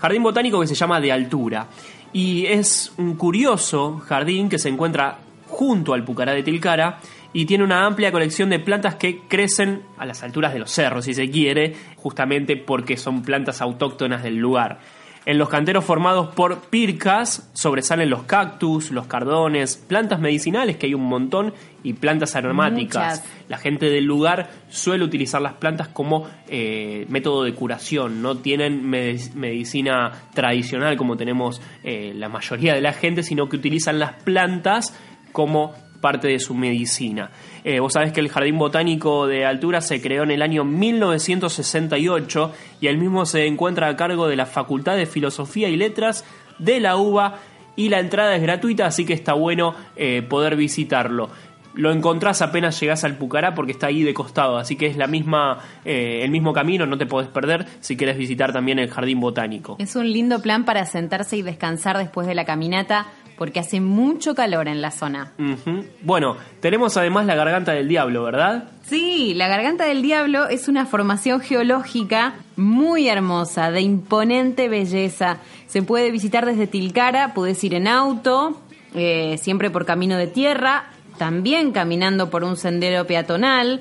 Jardín 0.00 0.22
Botánico 0.22 0.60
que 0.60 0.66
se 0.66 0.74
llama 0.74 1.00
De 1.00 1.12
Altura. 1.12 1.66
Y 2.12 2.46
es 2.46 2.92
un 2.96 3.14
curioso 3.16 3.98
jardín 3.98 4.48
que 4.48 4.58
se 4.58 4.68
encuentra 4.68 5.18
junto 5.48 5.94
al 5.94 6.04
Pucará 6.04 6.32
de 6.32 6.42
Tilcara 6.42 7.00
y 7.32 7.44
tiene 7.44 7.64
una 7.64 7.84
amplia 7.84 8.12
colección 8.12 8.48
de 8.48 8.58
plantas 8.58 8.94
que 8.94 9.20
crecen 9.28 9.82
a 9.98 10.06
las 10.06 10.22
alturas 10.22 10.52
de 10.52 10.58
los 10.58 10.70
cerros, 10.70 11.04
si 11.04 11.14
se 11.14 11.30
quiere, 11.30 11.74
justamente 11.96 12.56
porque 12.56 12.96
son 12.96 13.22
plantas 13.22 13.60
autóctonas 13.60 14.22
del 14.22 14.36
lugar. 14.36 14.78
En 15.26 15.38
los 15.38 15.48
canteros 15.48 15.84
formados 15.84 16.28
por 16.34 16.60
pircas 16.70 17.50
sobresalen 17.52 18.08
los 18.08 18.22
cactus, 18.22 18.92
los 18.92 19.08
cardones, 19.08 19.76
plantas 19.76 20.20
medicinales, 20.20 20.76
que 20.76 20.86
hay 20.86 20.94
un 20.94 21.04
montón, 21.04 21.52
y 21.82 21.94
plantas 21.94 22.36
aromáticas. 22.36 23.20
Muchas. 23.20 23.48
La 23.48 23.58
gente 23.58 23.86
del 23.86 24.04
lugar 24.04 24.50
suele 24.68 25.04
utilizar 25.04 25.42
las 25.42 25.54
plantas 25.54 25.88
como 25.88 26.28
eh, 26.48 27.06
método 27.08 27.42
de 27.42 27.54
curación, 27.54 28.22
no 28.22 28.36
tienen 28.38 28.88
medic- 28.88 29.34
medicina 29.34 30.12
tradicional 30.32 30.96
como 30.96 31.16
tenemos 31.16 31.60
eh, 31.82 32.12
la 32.14 32.28
mayoría 32.28 32.74
de 32.74 32.80
la 32.80 32.92
gente, 32.92 33.22
sino 33.24 33.48
que 33.48 33.56
utilizan 33.56 33.98
las 33.98 34.12
plantas 34.22 34.96
como 35.32 35.74
parte 36.00 36.28
de 36.28 36.38
su 36.38 36.54
medicina. 36.54 37.30
Eh, 37.64 37.80
vos 37.80 37.92
sabés 37.94 38.12
que 38.12 38.20
el 38.20 38.28
Jardín 38.28 38.58
Botánico 38.58 39.26
de 39.26 39.44
Altura 39.44 39.80
se 39.80 40.00
creó 40.00 40.22
en 40.22 40.30
el 40.30 40.42
año 40.42 40.64
1968 40.64 42.52
y 42.80 42.86
el 42.86 42.98
mismo 42.98 43.26
se 43.26 43.46
encuentra 43.46 43.88
a 43.88 43.96
cargo 43.96 44.28
de 44.28 44.36
la 44.36 44.46
Facultad 44.46 44.96
de 44.96 45.06
Filosofía 45.06 45.68
y 45.68 45.76
Letras 45.76 46.24
de 46.58 46.80
la 46.80 46.96
UBA 46.96 47.38
y 47.76 47.90
la 47.90 48.00
entrada 48.00 48.34
es 48.34 48.42
gratuita, 48.42 48.86
así 48.86 49.04
que 49.04 49.12
está 49.12 49.34
bueno 49.34 49.74
eh, 49.96 50.22
poder 50.22 50.56
visitarlo. 50.56 51.28
Lo 51.74 51.92
encontrás 51.92 52.40
apenas 52.40 52.80
llegás 52.80 53.04
al 53.04 53.18
Pucará 53.18 53.54
porque 53.54 53.72
está 53.72 53.88
ahí 53.88 54.02
de 54.02 54.14
costado, 54.14 54.56
así 54.56 54.76
que 54.76 54.86
es 54.86 54.96
la 54.96 55.06
misma, 55.06 55.58
eh, 55.84 56.20
el 56.22 56.30
mismo 56.30 56.54
camino, 56.54 56.86
no 56.86 56.96
te 56.96 57.04
podés 57.04 57.28
perder 57.28 57.66
si 57.80 57.98
querés 57.98 58.16
visitar 58.16 58.50
también 58.50 58.78
el 58.78 58.88
Jardín 58.88 59.20
Botánico. 59.20 59.76
Es 59.78 59.94
un 59.94 60.10
lindo 60.10 60.40
plan 60.40 60.64
para 60.64 60.86
sentarse 60.86 61.36
y 61.36 61.42
descansar 61.42 61.98
después 61.98 62.26
de 62.26 62.34
la 62.34 62.46
caminata 62.46 63.08
porque 63.36 63.60
hace 63.60 63.80
mucho 63.80 64.34
calor 64.34 64.68
en 64.68 64.80
la 64.80 64.90
zona. 64.90 65.32
Bueno, 66.02 66.36
tenemos 66.60 66.96
además 66.96 67.26
la 67.26 67.34
Garganta 67.34 67.72
del 67.72 67.88
Diablo, 67.88 68.22
¿verdad? 68.22 68.64
Sí, 68.86 69.34
la 69.34 69.48
Garganta 69.48 69.84
del 69.84 70.02
Diablo 70.02 70.48
es 70.48 70.68
una 70.68 70.86
formación 70.86 71.40
geológica 71.40 72.34
muy 72.56 73.08
hermosa, 73.08 73.70
de 73.70 73.80
imponente 73.80 74.68
belleza. 74.68 75.38
Se 75.66 75.82
puede 75.82 76.10
visitar 76.10 76.46
desde 76.46 76.66
Tilcara, 76.66 77.34
puedes 77.34 77.62
ir 77.64 77.74
en 77.74 77.88
auto, 77.88 78.60
eh, 78.94 79.36
siempre 79.38 79.70
por 79.70 79.84
camino 79.84 80.16
de 80.16 80.26
tierra, 80.26 80.86
también 81.18 81.72
caminando 81.72 82.30
por 82.30 82.44
un 82.44 82.56
sendero 82.56 83.06
peatonal. 83.06 83.80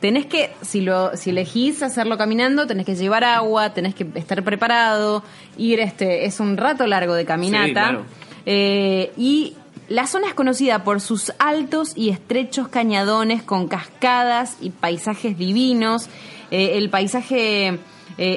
Tenés 0.00 0.26
que, 0.26 0.50
si 0.62 0.80
lo, 0.80 1.16
si 1.16 1.30
elegís 1.30 1.80
hacerlo 1.82 2.18
caminando, 2.18 2.66
tenés 2.66 2.84
que 2.84 2.96
llevar 2.96 3.22
agua, 3.22 3.72
tenés 3.72 3.94
que 3.94 4.04
estar 4.16 4.42
preparado, 4.42 5.22
ir 5.56 5.78
este, 5.78 6.24
es 6.24 6.40
un 6.40 6.56
rato 6.56 6.88
largo 6.88 7.14
de 7.14 7.24
caminata. 7.24 7.66
Sí, 7.66 7.72
claro. 7.72 8.04
Eh, 8.46 9.12
y 9.16 9.54
la 9.88 10.06
zona 10.06 10.28
es 10.28 10.34
conocida 10.34 10.84
por 10.84 11.00
sus 11.00 11.32
altos 11.38 11.92
y 11.96 12.08
estrechos 12.08 12.68
cañadones 12.68 13.42
con 13.42 13.68
cascadas 13.68 14.56
y 14.60 14.70
paisajes 14.70 15.36
divinos. 15.36 16.08
Eh, 16.50 16.78
el 16.78 16.88
paisaje, 16.88 17.66
eh, 17.68 17.78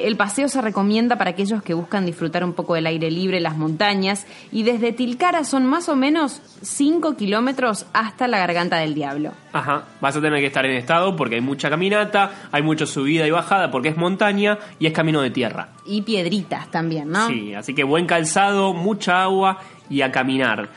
el 0.04 0.16
paseo 0.16 0.48
se 0.48 0.60
recomienda 0.60 1.16
para 1.16 1.30
aquellos 1.30 1.62
que 1.62 1.72
buscan 1.72 2.04
disfrutar 2.04 2.44
un 2.44 2.52
poco 2.52 2.74
del 2.74 2.86
aire 2.86 3.10
libre, 3.10 3.40
las 3.40 3.56
montañas. 3.56 4.26
Y 4.52 4.64
desde 4.64 4.92
Tilcara 4.92 5.44
son 5.44 5.64
más 5.64 5.88
o 5.88 5.96
menos 5.96 6.42
5 6.62 7.16
kilómetros 7.16 7.86
hasta 7.94 8.28
la 8.28 8.38
Garganta 8.38 8.76
del 8.76 8.94
Diablo. 8.94 9.32
Ajá, 9.52 9.84
vas 10.02 10.14
a 10.14 10.20
tener 10.20 10.40
que 10.40 10.46
estar 10.46 10.66
en 10.66 10.76
estado 10.76 11.16
porque 11.16 11.36
hay 11.36 11.40
mucha 11.40 11.70
caminata, 11.70 12.48
hay 12.52 12.62
mucha 12.62 12.84
subida 12.84 13.26
y 13.26 13.30
bajada 13.30 13.70
porque 13.70 13.88
es 13.88 13.96
montaña 13.96 14.58
y 14.78 14.86
es 14.86 14.92
camino 14.92 15.22
de 15.22 15.30
tierra. 15.30 15.68
Y 15.86 16.02
piedritas 16.02 16.70
también, 16.70 17.08
¿no? 17.08 17.28
Sí, 17.28 17.54
así 17.54 17.74
que 17.74 17.84
buen 17.84 18.06
calzado, 18.06 18.74
mucha 18.74 19.22
agua 19.22 19.60
y 19.88 20.02
a 20.02 20.12
caminar. 20.12 20.68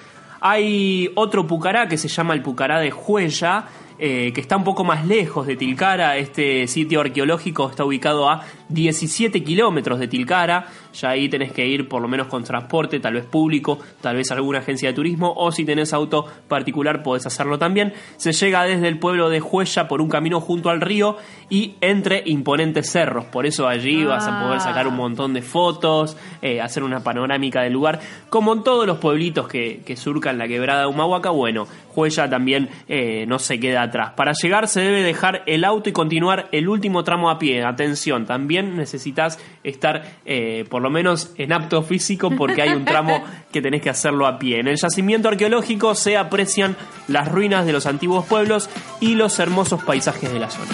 Hay 0.42 1.12
otro 1.16 1.46
Pucará 1.46 1.88
que 1.88 1.98
se 1.98 2.08
llama 2.08 2.34
el 2.34 2.42
Pucará 2.42 2.80
de 2.80 2.92
Juella, 2.92 3.66
eh, 3.98 4.32
que 4.34 4.40
está 4.40 4.56
un 4.56 4.64
poco 4.64 4.86
más 4.86 5.06
lejos 5.06 5.46
de 5.46 5.58
Tilcara. 5.58 6.16
Este 6.16 6.68
sitio 6.68 7.02
arqueológico 7.02 7.70
está 7.70 7.84
ubicado 7.84 8.30
a 8.30 8.46
17 8.70 9.44
kilómetros 9.44 10.00
de 10.00 10.08
Tilcara. 10.08 10.68
Ya 10.94 11.10
ahí 11.10 11.30
tenés 11.30 11.52
que 11.52 11.66
ir 11.68 11.88
por 11.88 12.02
lo 12.02 12.08
menos 12.08 12.28
con 12.28 12.44
transporte, 12.44 13.00
tal 13.00 13.14
vez 13.14 13.26
público, 13.26 13.80
tal 14.02 14.16
vez 14.16 14.32
alguna 14.32 14.60
agencia 14.60 14.90
de 14.90 14.96
turismo, 14.96 15.34
o 15.36 15.52
si 15.52 15.66
tenés 15.66 15.94
auto 15.94 16.26
particular 16.48 17.04
podés 17.04 17.26
hacerlo 17.26 17.58
también. 17.60 17.94
Se 18.18 18.32
llega 18.32 18.64
desde 18.64 18.88
el 18.88 19.00
pueblo 19.00 19.30
de 19.30 19.40
Juella 19.40 19.88
por 19.88 20.02
un 20.02 20.10
camino 20.10 20.40
junto 20.42 20.70
al 20.70 20.82
río 20.82 21.18
y 21.50 21.76
entre 21.82 22.24
imponentes 22.26 22.90
cerros. 22.92 23.26
Por 23.26 23.46
eso 23.46 23.68
allí 23.68 24.04
vas 24.04 24.28
a 24.28 24.42
poder 24.44 24.62
sacar 24.62 24.88
un 24.88 24.96
montón 24.96 25.34
de 25.34 25.42
fotos, 25.42 26.18
eh, 26.42 26.62
hacer 26.62 26.84
una 26.84 27.02
panorámica 27.02 27.62
del 27.62 27.74
lugar. 27.74 28.00
Como 28.30 28.54
en 28.54 28.64
todos 28.64 28.86
los 28.86 28.98
pueblitos 28.98 29.48
que, 29.48 29.82
que 29.86 29.96
surcan 29.96 30.38
la 30.38 30.48
quebrada 30.48 30.82
de 30.82 30.88
Humahuaca, 30.88 31.30
bueno, 31.30 31.68
Juella 32.00 32.30
también 32.30 32.70
eh, 32.88 33.26
no 33.28 33.40
se 33.40 33.60
queda 33.60 33.82
atrás. 33.82 34.14
Para 34.16 34.32
llegar 34.32 34.68
se 34.68 34.82
debe 34.82 35.04
dejar 35.04 35.44
el 35.48 35.66
auto 35.66 35.90
y 35.90 35.92
continuar 35.92 36.48
el 36.52 36.70
último 36.70 37.04
tramo 37.04 37.30
a 37.30 37.40
pie. 37.40 37.64
Atención, 37.64 38.26
también 38.26 38.78
necesitas 38.78 39.40
estar 39.64 40.04
eh, 40.26 40.66
por 40.70 40.79
lo 40.82 40.90
menos 40.90 41.32
en 41.38 41.54
apto 41.54 41.84
físico 41.84 42.32
porque 42.38 42.62
hay 42.62 42.70
un 42.70 42.86
tramo 42.86 43.24
que 43.52 43.62
tenés 43.62 43.82
que 43.82 43.90
hacerlo 43.90 44.28
a 44.28 44.40
pie. 44.40 44.60
En 44.60 44.68
el 44.68 44.78
yacimiento 44.78 45.30
arqueológico 45.30 45.96
se 45.96 46.18
aprecian 46.18 46.76
las 47.08 47.28
ruinas 47.28 47.66
de 47.66 47.74
los 47.74 47.86
antiguos 47.86 48.26
pueblos 48.26 48.70
y 49.00 49.16
los 49.16 49.40
hermosos 49.40 49.84
paisajes 49.84 50.32
de 50.32 50.40
la 50.40 50.50
zona. 50.50 50.72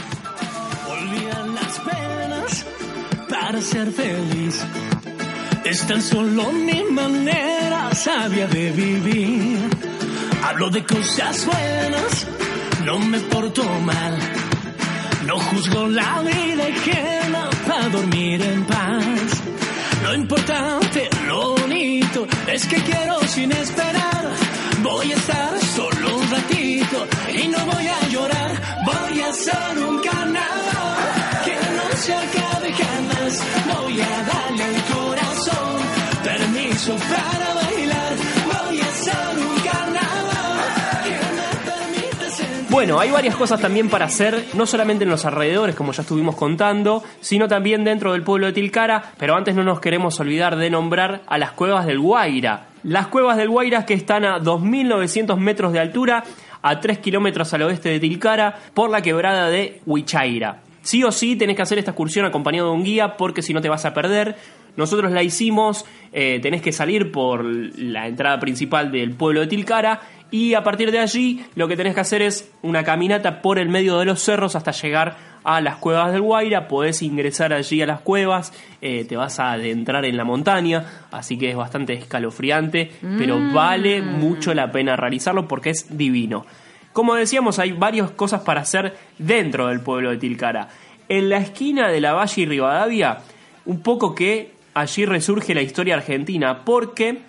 Olvidan 0.89 1.55
las 1.55 1.79
penas 1.79 2.65
para 3.29 3.61
ser 3.61 3.91
feliz. 3.91 4.65
Es 5.63 5.87
tan 5.87 6.01
solo 6.01 6.51
mi 6.51 6.83
manera 6.91 7.93
sabia 7.95 8.47
de 8.47 8.71
vivir. 8.71 9.59
Hablo 10.43 10.69
de 10.69 10.83
cosas 10.83 11.45
buenas, 11.45 12.27
no 12.85 12.99
me 12.99 13.19
porto 13.19 13.63
mal. 13.81 14.19
No 15.25 15.39
juzgo 15.39 15.87
la 15.87 16.21
vida 16.21 16.67
ajena 16.67 17.49
para 17.67 17.89
dormir 17.89 18.41
en 18.43 18.63
paz. 18.65 19.41
Lo 20.05 20.13
importante, 20.13 21.09
lo 21.25 21.55
bonito, 21.55 22.27
es 22.45 22.67
que 22.67 22.75
quiero 22.75 23.19
sin 23.21 23.51
esperar. 23.51 24.23
Voy 24.83 25.11
a 25.11 25.15
estar 25.15 25.59
solo 25.59 26.17
un 26.17 26.29
ratito 26.29 27.07
y 27.33 27.47
no 27.47 27.57
voy 27.65 27.87
a 27.87 28.07
llorar. 28.09 28.51
Voy 28.85 29.21
a 29.21 29.29
hacer 29.29 29.83
un 29.83 29.99
canal 30.01 30.54
Bueno, 42.75 42.99
hay 42.99 43.09
varias 43.09 43.37
cosas 43.37 43.61
también 43.61 43.87
para 43.87 44.03
hacer, 44.03 44.47
no 44.53 44.65
solamente 44.65 45.05
en 45.05 45.09
los 45.09 45.23
alrededores, 45.23 45.77
como 45.77 45.93
ya 45.93 46.01
estuvimos 46.01 46.35
contando, 46.35 47.05
sino 47.21 47.47
también 47.47 47.85
dentro 47.85 48.11
del 48.11 48.21
pueblo 48.21 48.47
de 48.47 48.51
Tilcara, 48.51 49.13
pero 49.17 49.33
antes 49.33 49.55
no 49.55 49.63
nos 49.63 49.79
queremos 49.79 50.19
olvidar 50.19 50.57
de 50.57 50.69
nombrar 50.69 51.21
a 51.25 51.37
las 51.37 51.53
cuevas 51.53 51.85
del 51.85 52.01
Guaira. 52.01 52.67
Las 52.83 53.07
cuevas 53.07 53.37
del 53.37 53.47
Guaira 53.47 53.85
que 53.85 53.93
están 53.93 54.25
a 54.25 54.39
2.900 54.41 55.37
metros 55.37 55.71
de 55.71 55.79
altura, 55.79 56.25
a 56.61 56.81
3 56.81 56.99
kilómetros 56.99 57.53
al 57.53 57.61
oeste 57.61 57.87
de 57.87 58.01
Tilcara, 58.01 58.57
por 58.73 58.89
la 58.89 59.01
quebrada 59.01 59.47
de 59.47 59.79
Huichaira. 59.85 60.59
Sí 60.81 61.01
o 61.05 61.13
sí 61.13 61.37
tenés 61.37 61.55
que 61.55 61.61
hacer 61.61 61.79
esta 61.79 61.91
excursión 61.91 62.25
acompañado 62.25 62.67
de 62.67 62.75
un 62.75 62.83
guía 62.83 63.15
porque 63.15 63.41
si 63.41 63.53
no 63.53 63.61
te 63.61 63.69
vas 63.69 63.85
a 63.85 63.93
perder. 63.93 64.35
Nosotros 64.77 65.11
la 65.11 65.23
hicimos, 65.23 65.85
eh, 66.11 66.39
tenés 66.41 66.61
que 66.61 66.71
salir 66.71 67.11
por 67.11 67.45
la 67.45 68.07
entrada 68.07 68.39
principal 68.39 68.91
del 68.91 69.11
pueblo 69.11 69.41
de 69.41 69.47
Tilcara 69.47 70.01
y 70.31 70.53
a 70.53 70.63
partir 70.63 70.91
de 70.91 70.99
allí 70.99 71.45
lo 71.55 71.67
que 71.67 71.77
tenés 71.77 71.93
que 71.93 72.01
hacer 72.01 72.21
es 72.21 72.51
una 72.61 72.83
caminata 72.83 73.41
por 73.41 73.59
el 73.59 73.69
medio 73.69 73.99
de 73.99 74.05
los 74.05 74.21
cerros 74.21 74.55
hasta 74.55 74.71
llegar 74.71 75.15
a 75.45 75.61
las 75.61 75.77
cuevas 75.77 76.11
del 76.11 76.21
Guaira, 76.21 76.67
podés 76.67 77.03
ingresar 77.03 77.53
allí 77.53 77.81
a 77.81 77.85
las 77.85 78.01
cuevas, 78.01 78.51
eh, 78.81 79.05
te 79.05 79.15
vas 79.15 79.39
a 79.39 79.51
adentrar 79.51 80.03
en 80.03 80.17
la 80.17 80.23
montaña, 80.23 80.85
así 81.11 81.37
que 81.37 81.51
es 81.51 81.55
bastante 81.55 81.93
escalofriante, 81.93 82.91
pero 83.17 83.39
vale 83.53 84.01
mucho 84.01 84.55
la 84.55 84.71
pena 84.71 84.95
realizarlo 84.95 85.47
porque 85.47 85.69
es 85.69 85.95
divino. 85.95 86.47
Como 86.93 87.13
decíamos, 87.13 87.59
hay 87.59 87.73
varias 87.73 88.09
cosas 88.11 88.41
para 88.41 88.61
hacer 88.61 88.97
dentro 89.19 89.67
del 89.67 89.81
pueblo 89.81 90.09
de 90.09 90.17
Tilcara. 90.17 90.69
En 91.07 91.29
la 91.29 91.37
esquina 91.37 91.89
de 91.89 92.01
la 92.01 92.13
Valle 92.13 92.41
y 92.41 92.45
Rivadavia, 92.47 93.19
un 93.65 93.81
poco 93.81 94.15
que 94.15 94.54
allí 94.75 95.05
resurge 95.05 95.55
la 95.55 95.63
historia 95.63 95.95
argentina, 95.95 96.63
porque 96.63 97.23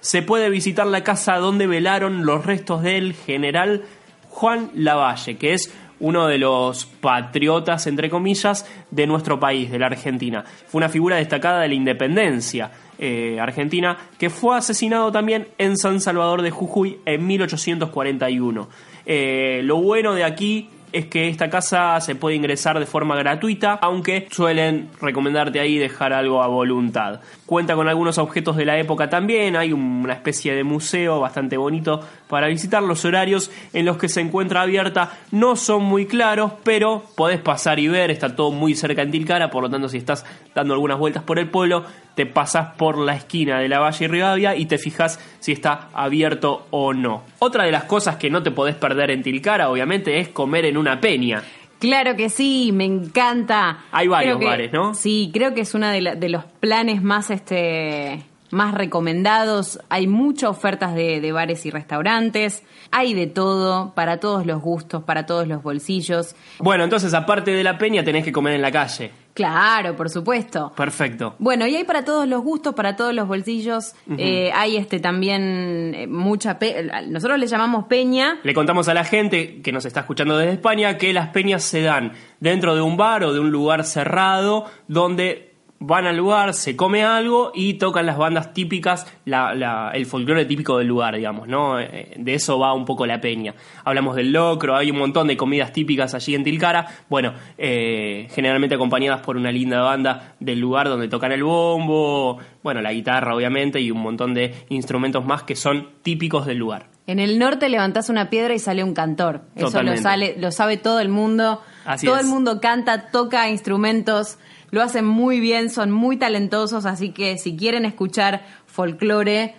se 0.00 0.22
puede 0.22 0.48
visitar 0.48 0.86
la 0.86 1.04
casa 1.04 1.36
donde 1.36 1.66
velaron 1.66 2.24
los 2.24 2.46
restos 2.46 2.82
del 2.82 3.12
general 3.12 3.82
Juan 4.30 4.70
Lavalle, 4.74 5.36
que 5.36 5.52
es 5.52 5.74
uno 5.98 6.26
de 6.26 6.38
los 6.38 6.84
patriotas, 6.86 7.86
entre 7.86 8.08
comillas, 8.08 8.66
de 8.90 9.06
nuestro 9.06 9.40
país, 9.40 9.70
de 9.70 9.78
la 9.78 9.86
Argentina. 9.86 10.44
Fue 10.66 10.78
una 10.78 10.88
figura 10.88 11.16
destacada 11.16 11.60
de 11.62 11.68
la 11.68 11.74
independencia 11.74 12.70
eh, 12.98 13.38
argentina, 13.40 13.96
que 14.18 14.30
fue 14.30 14.56
asesinado 14.56 15.10
también 15.10 15.48
en 15.58 15.76
San 15.76 16.00
Salvador 16.00 16.42
de 16.42 16.50
Jujuy 16.50 16.98
en 17.04 17.26
1841. 17.26 18.68
Eh, 19.06 19.60
lo 19.64 19.78
bueno 19.78 20.14
de 20.14 20.24
aquí 20.24 20.68
es 20.96 21.06
que 21.06 21.28
esta 21.28 21.50
casa 21.50 22.00
se 22.00 22.14
puede 22.14 22.36
ingresar 22.36 22.78
de 22.78 22.86
forma 22.86 23.16
gratuita, 23.16 23.74
aunque 23.74 24.28
suelen 24.30 24.88
recomendarte 25.00 25.60
ahí 25.60 25.76
dejar 25.76 26.12
algo 26.12 26.42
a 26.42 26.46
voluntad. 26.46 27.20
Cuenta 27.44 27.74
con 27.74 27.88
algunos 27.88 28.18
objetos 28.18 28.56
de 28.56 28.64
la 28.64 28.78
época 28.78 29.10
también, 29.10 29.56
hay 29.56 29.72
una 29.72 30.14
especie 30.14 30.54
de 30.54 30.64
museo 30.64 31.20
bastante 31.20 31.56
bonito 31.56 32.00
para 32.28 32.48
visitar. 32.48 32.82
Los 32.82 33.04
horarios 33.04 33.50
en 33.72 33.84
los 33.84 33.98
que 33.98 34.08
se 34.08 34.20
encuentra 34.20 34.62
abierta 34.62 35.12
no 35.32 35.56
son 35.56 35.82
muy 35.84 36.06
claros, 36.06 36.52
pero 36.64 37.04
podés 37.14 37.40
pasar 37.40 37.78
y 37.78 37.88
ver, 37.88 38.10
está 38.10 38.34
todo 38.34 38.50
muy 38.50 38.74
cerca 38.74 39.02
en 39.02 39.10
Tilcara, 39.10 39.50
por 39.50 39.62
lo 39.62 39.70
tanto 39.70 39.88
si 39.88 39.98
estás 39.98 40.24
dando 40.54 40.72
algunas 40.72 40.98
vueltas 40.98 41.22
por 41.22 41.38
el 41.38 41.50
pueblo, 41.50 41.84
te 42.16 42.26
pasas 42.26 42.74
por 42.76 42.98
la 42.98 43.14
esquina 43.14 43.60
de 43.60 43.68
la 43.68 43.78
Valle 43.78 44.04
y 44.04 44.08
Rivadavia 44.08 44.56
y 44.56 44.66
te 44.66 44.78
fijas 44.78 45.20
si 45.38 45.52
está 45.52 45.88
abierto 45.94 46.66
o 46.70 46.92
no. 46.92 47.22
Otra 47.38 47.62
de 47.64 47.70
las 47.70 47.84
cosas 47.84 48.16
que 48.16 48.30
no 48.30 48.42
te 48.42 48.50
podés 48.50 48.74
perder 48.74 49.12
en 49.12 49.22
Tilcara, 49.22 49.68
obviamente, 49.70 50.18
es 50.18 50.28
comer 50.30 50.64
en 50.64 50.76
una 50.76 51.00
peña. 51.00 51.42
Claro 51.78 52.16
que 52.16 52.30
sí, 52.30 52.70
me 52.72 52.86
encanta. 52.86 53.84
Hay 53.92 54.08
varios 54.08 54.38
que- 54.38 54.44
bares, 54.46 54.72
¿no? 54.72 54.94
Sí, 54.94 55.30
creo 55.32 55.52
que 55.54 55.60
es 55.60 55.74
uno 55.74 55.88
de, 55.88 56.00
la- 56.00 56.14
de 56.16 56.28
los 56.30 56.44
planes 56.58 57.02
más 57.02 57.30
este 57.30 58.24
más 58.50 58.72
recomendados. 58.74 59.80
Hay 59.90 60.06
muchas 60.06 60.50
ofertas 60.50 60.94
de, 60.94 61.20
de 61.20 61.32
bares 61.32 61.66
y 61.66 61.70
restaurantes. 61.70 62.62
Hay 62.92 63.12
de 63.12 63.26
todo, 63.26 63.92
para 63.94 64.18
todos 64.20 64.46
los 64.46 64.62
gustos, 64.62 65.02
para 65.02 65.26
todos 65.26 65.46
los 65.48 65.62
bolsillos. 65.62 66.34
Bueno, 66.60 66.84
entonces 66.84 67.12
aparte 67.12 67.50
de 67.50 67.64
la 67.64 67.76
peña 67.76 68.04
tenés 68.04 68.24
que 68.24 68.32
comer 68.32 68.54
en 68.54 68.62
la 68.62 68.70
calle. 68.72 69.10
Claro, 69.36 69.94
por 69.94 70.08
supuesto. 70.08 70.72
Perfecto. 70.74 71.36
Bueno, 71.38 71.66
y 71.66 71.76
hay 71.76 71.84
para 71.84 72.06
todos 72.06 72.26
los 72.26 72.42
gustos, 72.42 72.74
para 72.74 72.96
todos 72.96 73.12
los 73.12 73.28
bolsillos. 73.28 73.94
Eh, 74.16 74.50
hay 74.54 74.78
este 74.78 74.98
también 74.98 75.92
eh, 75.94 76.06
mucha 76.06 76.58
pe 76.58 76.90
nosotros 77.10 77.38
le 77.38 77.46
llamamos 77.46 77.84
peña. 77.84 78.38
Le 78.42 78.54
contamos 78.54 78.88
a 78.88 78.94
la 78.94 79.04
gente 79.04 79.60
que 79.60 79.72
nos 79.72 79.84
está 79.84 80.00
escuchando 80.00 80.38
desde 80.38 80.54
España 80.54 80.96
que 80.96 81.12
las 81.12 81.28
peñas 81.28 81.64
se 81.64 81.82
dan 81.82 82.12
dentro 82.40 82.74
de 82.74 82.80
un 82.80 82.96
bar 82.96 83.24
o 83.24 83.34
de 83.34 83.40
un 83.40 83.50
lugar 83.50 83.84
cerrado 83.84 84.64
donde 84.88 85.55
van 85.78 86.06
al 86.06 86.16
lugar, 86.16 86.54
se 86.54 86.74
come 86.74 87.04
algo 87.04 87.52
y 87.54 87.74
tocan 87.74 88.06
las 88.06 88.16
bandas 88.16 88.52
típicas, 88.54 89.06
la- 89.26 89.54
la- 89.54 89.90
el 89.92 90.06
folclore 90.06 90.44
típico 90.46 90.78
del 90.78 90.86
lugar, 90.88 91.14
digamos, 91.16 91.48
¿no? 91.48 91.78
Eh, 91.78 92.14
De 92.16 92.34
eso 92.34 92.58
va 92.58 92.72
un 92.72 92.84
poco 92.84 93.06
la 93.06 93.20
peña. 93.20 93.54
Hablamos 93.84 94.16
del 94.16 94.32
locro, 94.32 94.74
hay 94.74 94.90
un 94.90 94.98
montón 94.98 95.26
de 95.28 95.36
comidas 95.36 95.72
típicas 95.72 96.14
allí 96.14 96.34
en 96.34 96.44
Tilcara, 96.44 96.86
bueno, 97.10 97.34
eh, 97.58 98.26
generalmente 98.30 98.74
acompañadas 98.74 99.20
por 99.20 99.36
una 99.36 99.52
linda 99.52 99.80
banda 99.82 100.34
del 100.40 100.58
lugar 100.60 100.88
donde 100.88 101.08
tocan 101.08 101.32
el 101.32 101.44
bombo, 101.44 102.38
bueno, 102.62 102.80
la 102.80 102.92
guitarra 102.92 103.34
obviamente 103.34 103.80
y 103.80 103.90
un 103.90 104.00
montón 104.00 104.34
de 104.34 104.54
instrumentos 104.70 105.24
más 105.26 105.42
que 105.42 105.56
son 105.56 105.88
típicos 106.02 106.46
del 106.46 106.58
lugar. 106.58 106.86
En 107.06 107.20
el 107.20 107.38
norte 107.38 107.68
levantás 107.68 108.08
una 108.08 108.30
piedra 108.30 108.54
y 108.54 108.58
sale 108.58 108.82
un 108.82 108.92
cantor. 108.92 109.42
Eso 109.54 109.80
lo, 109.82 109.96
sale, 109.96 110.34
lo 110.38 110.50
sabe 110.50 110.76
todo 110.76 110.98
el 110.98 111.08
mundo. 111.08 111.60
Así 111.84 112.04
todo 112.06 112.16
es. 112.16 112.22
el 112.22 112.28
mundo 112.28 112.60
canta, 112.60 113.10
toca 113.12 113.48
instrumentos, 113.48 114.38
lo 114.70 114.82
hacen 114.82 115.04
muy 115.04 115.40
bien, 115.40 115.70
son 115.70 115.90
muy 115.90 116.16
talentosos, 116.16 116.86
así 116.86 117.10
que 117.10 117.38
si 117.38 117.56
quieren 117.56 117.84
escuchar 117.84 118.44
folclore 118.66 119.54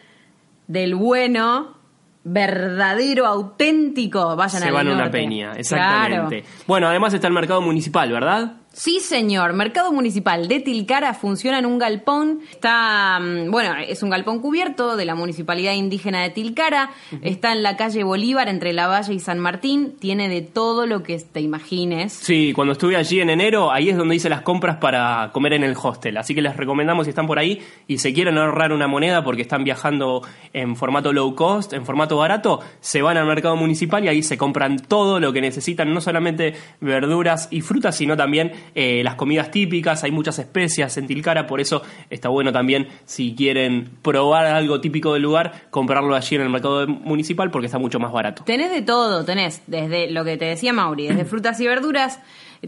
del 0.68 0.96
bueno, 0.96 1.78
verdadero, 2.24 3.26
auténtico, 3.26 4.36
vayan 4.36 4.62
Se 4.62 4.68
al 4.68 4.74
van 4.74 4.88
a 4.90 4.94
una 4.94 5.12
peña, 5.12 5.54
exactamente. 5.54 6.42
Claro. 6.42 6.56
Bueno, 6.68 6.88
además 6.88 7.14
está 7.14 7.28
el 7.28 7.34
mercado 7.34 7.62
municipal, 7.62 8.12
¿verdad? 8.12 8.54
Sí, 8.74 9.00
señor. 9.00 9.54
Mercado 9.54 9.92
Municipal 9.92 10.48
de 10.48 10.60
Tilcara 10.60 11.16
funciona 11.16 11.58
en 11.58 11.66
un 11.66 11.80
galpón. 11.80 12.42
Está, 12.52 13.20
mm, 13.20 13.50
bueno, 13.50 13.76
es 13.76 14.04
un 14.04 14.12
galpón 14.12 14.40
cubierto 14.40 14.96
de 14.96 15.04
la 15.04 15.16
Municipalidad 15.16 15.74
Indígena 15.74 16.22
de 16.22 16.30
Tilcara. 16.30 16.92
Está 17.24 17.54
en 17.54 17.64
la 17.64 17.76
calle 17.76 18.04
Bolívar, 18.04 18.50
entre 18.50 18.74
La 18.74 18.86
Valle 18.86 19.16
y 19.16 19.20
San 19.20 19.40
Martín. 19.40 19.96
Tiene 20.00 20.30
de 20.30 20.44
todo 20.44 20.86
lo 20.86 21.02
que 21.02 21.18
te 21.18 21.42
imagines. 21.42 22.14
Sí, 22.14 22.54
cuando 22.54 22.74
estuve 22.74 22.96
allí 22.98 23.20
en 23.20 23.32
enero, 23.32 23.72
ahí 23.72 23.90
es 23.90 23.98
donde 23.98 24.16
hice 24.16 24.30
las 24.30 24.42
compras 24.42 24.78
para 24.78 25.32
comer 25.34 25.54
en 25.54 25.64
el 25.64 25.76
hostel. 25.82 26.16
Así 26.18 26.36
que 26.36 26.44
les 26.44 26.56
recomendamos 26.56 27.08
si 27.08 27.10
están 27.10 27.26
por 27.26 27.40
ahí 27.40 27.60
y 27.88 27.98
se 27.98 28.14
quieren 28.14 28.38
ahorrar 28.38 28.74
una 28.74 28.88
moneda 28.88 29.24
porque 29.24 29.42
están 29.42 29.64
viajando 29.64 30.22
en 30.54 30.76
formato 30.76 31.14
low 31.14 31.34
cost, 31.34 31.74
en 31.74 31.84
formato 31.84 32.18
barato, 32.18 32.60
se 32.80 33.02
van 33.02 33.18
al 33.18 33.26
mercado 33.26 33.56
municipal 33.56 34.04
y 34.06 34.08
ahí 34.08 34.22
se 34.22 34.38
compran 34.38 34.78
todo 34.78 35.20
lo 35.20 35.34
que 35.34 35.42
necesitan, 35.42 35.92
no 35.94 36.00
solamente 36.00 36.54
verduras 36.80 37.48
y 37.50 37.62
frutas, 37.62 37.96
sino 37.96 38.16
también 38.16 38.52
eh, 38.76 39.02
las 39.04 39.16
comidas 39.16 39.52
típicas. 39.52 40.04
Hay 40.04 40.12
muchas 40.12 40.40
especias 40.40 40.98
en 40.98 41.08
Tilcara, 41.08 41.48
por 41.48 41.62
eso 41.62 41.82
está 42.10 42.30
bueno 42.30 42.52
también 42.52 42.88
si 43.06 43.36
quieren 43.36 43.90
probar 44.02 44.46
algo 44.46 44.82
típico 44.82 45.14
del 45.14 45.24
lugar, 45.24 45.68
comprarlo 45.70 46.16
allí 46.16 46.36
en 46.36 46.42
el 46.44 46.50
mercado 46.50 46.88
municipal 46.88 47.52
porque 47.52 47.68
está 47.68 47.78
mucho 47.80 48.00
más 48.00 48.12
barato. 48.12 48.44
Tenés 48.46 48.72
de 48.72 48.82
todo, 48.82 49.26
tenés 49.26 49.62
desde 49.68 50.10
lo 50.12 50.24
que 50.24 50.38
te 50.38 50.46
decía 50.46 50.74
Mauri, 50.74 51.08
desde 51.08 51.26
frutas 51.26 51.60
y 51.60 51.68
verduras. 51.68 52.20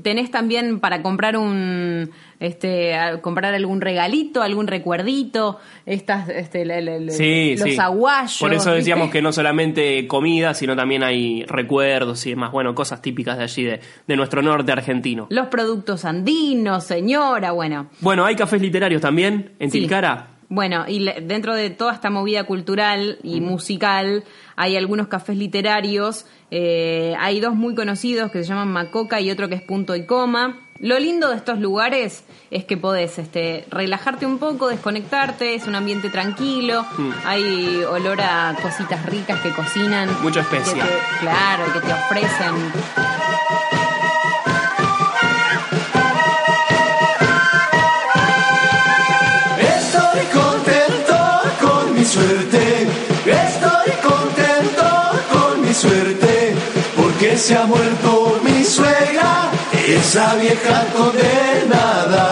Tenés 0.04 0.30
también 0.30 0.80
para 0.80 1.02
comprar 1.02 1.36
un, 1.36 2.12
este, 2.40 2.94
comprar 3.22 3.56
algún 3.56 3.82
regalito, 3.82 4.44
algún 4.44 4.68
recuerdito, 4.68 5.58
estas, 5.88 6.30
este, 6.30 6.64
le- 6.64 6.82
le- 6.84 7.00
le- 7.00 7.12
Sí, 7.12 7.56
los 7.58 7.70
sí. 7.70 7.78
aguayos. 7.80 8.38
Por 8.40 8.54
eso 8.54 8.72
decíamos 8.72 9.06
¿viste? 9.08 9.18
que 9.18 9.22
no 9.24 9.32
solamente 9.32 10.06
comida, 10.08 10.54
sino 10.54 10.76
también 10.76 11.02
hay 11.04 11.44
recuerdos 11.46 12.24
y 12.28 12.30
demás, 12.30 12.52
bueno, 12.52 12.76
cosas 12.76 13.02
típicas 13.02 13.38
de 13.40 13.44
allí, 13.46 13.64
de, 13.64 13.80
de 14.08 14.16
nuestro 14.16 14.44
norte 14.44 14.72
argentino. 14.72 15.26
Los 15.32 15.48
productos 15.48 15.79
andinos, 16.06 16.84
señora, 16.84 17.52
bueno. 17.52 17.88
Bueno, 18.00 18.26
hay 18.26 18.36
cafés 18.36 18.62
literarios 18.62 19.02
también 19.02 19.54
en 19.60 19.72
Sí. 19.72 19.80
Tilcara. 19.80 20.28
Bueno, 20.52 20.86
y 20.88 21.06
dentro 21.22 21.54
de 21.54 21.70
toda 21.70 21.94
esta 21.94 22.10
movida 22.10 22.44
cultural 22.46 23.20
y 23.22 23.40
musical 23.40 24.24
hay 24.56 24.76
algunos 24.78 25.08
cafés 25.08 25.38
literarios. 25.38 26.26
eh, 26.52 27.14
hay 27.20 27.40
dos 27.40 27.54
muy 27.54 27.76
conocidos 27.76 28.32
que 28.32 28.42
se 28.44 28.50
llaman 28.50 28.70
Macoca 28.72 29.22
y 29.22 29.30
otro 29.30 29.48
que 29.50 29.54
es 29.56 29.62
Punto 29.62 29.96
y 29.96 30.08
Coma. 30.08 30.58
Lo 30.80 30.98
lindo 30.98 31.30
de 31.30 31.36
estos 31.36 31.60
lugares 31.60 32.24
es 32.50 32.64
que 32.66 32.76
podés 32.76 33.20
este, 33.20 33.66
relajarte 33.70 34.26
un 34.26 34.40
poco, 34.40 34.68
desconectarte, 34.70 35.54
es 35.54 35.68
un 35.68 35.76
ambiente 35.76 36.10
tranquilo, 36.10 36.84
Mm. 36.98 37.12
hay 37.26 37.84
olor 37.84 38.20
a 38.22 38.56
cositas 38.64 39.06
ricas 39.06 39.40
que 39.42 39.52
cocinan. 39.54 40.10
Mucha 40.24 40.40
especia. 40.42 40.74
que 40.74 40.90
te- 40.90 41.20
claro, 41.20 41.66
que 41.72 41.80
te 41.82 41.94
ofrecen. 41.94 43.79
Se 57.40 57.56
ha 57.56 57.66
muerto 57.66 58.42
mi 58.44 58.66
suegra, 58.66 59.50
esa 59.88 60.36
vieja 60.36 60.86
condenada. 60.94 62.26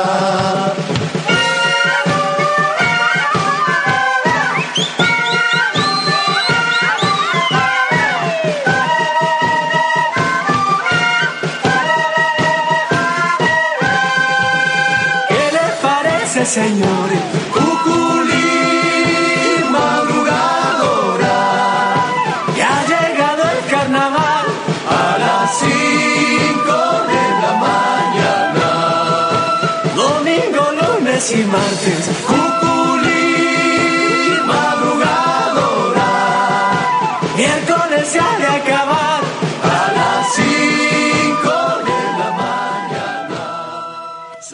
¿Qué 15.30 15.50
lunes 31.28 31.36
y 31.36 31.44
martes. 31.46 32.26
Cuculí 32.28 33.18
madrugadora. 34.46 36.12
Miércoles 37.36 38.08
se 38.08 38.20
ha 38.20 38.38
de 38.38 38.46
acabar 38.46 39.22
a 39.64 39.92
las 39.96 40.36
cinco 40.36 41.54
de 41.86 42.00
la 42.18 42.32
mañana. 42.32 43.40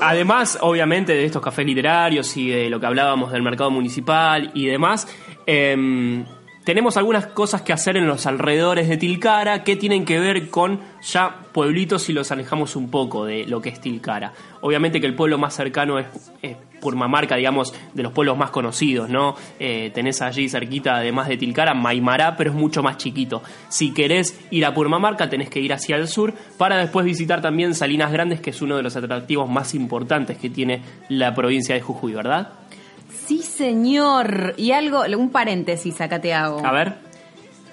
Además, 0.01 0.57
obviamente, 0.62 1.13
de 1.13 1.25
estos 1.25 1.41
cafés 1.41 1.65
literarios 1.65 2.38
y 2.38 2.49
de 2.49 2.69
lo 2.69 2.79
que 2.79 2.86
hablábamos 2.86 3.31
del 3.31 3.41
mercado 3.41 3.71
municipal 3.71 4.51
y 4.53 4.67
demás, 4.67 5.07
em, 5.45 6.25
tenemos 6.63 6.97
algunas 6.97 7.28
cosas 7.28 7.62
que 7.62 7.73
hacer 7.73 7.97
en 7.97 8.08
los 8.08 8.26
alrededores 8.26 8.88
de 8.88 8.97
Tilcara 8.97 9.63
que 9.63 9.76
tienen 9.76 10.06
que 10.06 10.19
ver 10.19 10.49
con 10.49 10.80
ya 11.02 11.39
pueblitos 11.52 12.10
y 12.10 12.13
los 12.13 12.32
alejamos 12.32 12.76
un 12.76 12.89
poco 12.89 13.26
de 13.26 13.45
lo 13.45 13.62
que 13.62 13.69
es 13.69 13.82
Tilcara. 13.82 14.34
Obviamente 14.62 15.02
que 15.02 15.08
el 15.08 15.15
pueblo 15.15 15.38
más 15.38 15.56
cercano 15.56 15.99
es, 15.99 16.08
es 16.41 16.56
Purmamarca, 16.80 17.36
digamos, 17.36 17.73
de 17.93 18.04
los 18.04 18.12
pueblos 18.12 18.38
más 18.38 18.49
conocidos, 18.49 19.10
¿no? 19.10 19.36
Eh, 19.60 19.91
tenés 19.93 20.21
allí 20.21 20.49
cerquita, 20.49 20.95
además 20.95 21.30
de 21.30 21.38
Tilcara, 21.38 21.73
Maimará, 21.73 22.36
pero 22.36 22.52
es 22.52 22.56
mucho 22.56 22.84
más 22.84 22.97
chiquito. 22.97 23.41
Si 23.69 23.93
querés 23.93 24.39
ir 24.52 24.65
a 24.65 24.73
Purmamarca, 24.73 25.30
tenés 25.30 25.49
que 25.49 25.60
ir 25.60 25.71
hacia 25.73 25.95
el 25.95 26.08
sur 26.08 26.34
para 26.58 26.78
después 26.78 27.06
visitar 27.06 27.41
también 27.41 27.73
Salinas 27.73 28.12
Grandes, 28.12 28.41
que 28.41 28.49
es 28.49 28.62
uno 28.62 28.76
de 28.76 28.84
los 28.84 28.95
atractivos 28.95 29.49
más 29.49 29.73
importantes 29.76 30.38
que 30.38 30.49
tiene 30.49 30.82
la 31.10 31.34
provincia 31.34 31.76
de 31.76 31.82
Jujuy, 31.82 32.13
¿verdad? 32.13 32.49
Sí, 33.26 33.41
señor. 33.41 34.54
Y 34.58 34.71
algo, 34.71 35.04
un 35.17 35.30
paréntesis 35.30 35.99
acá 36.02 36.19
te 36.21 36.34
hago. 36.34 36.65
A 36.65 36.71
ver. 36.71 36.95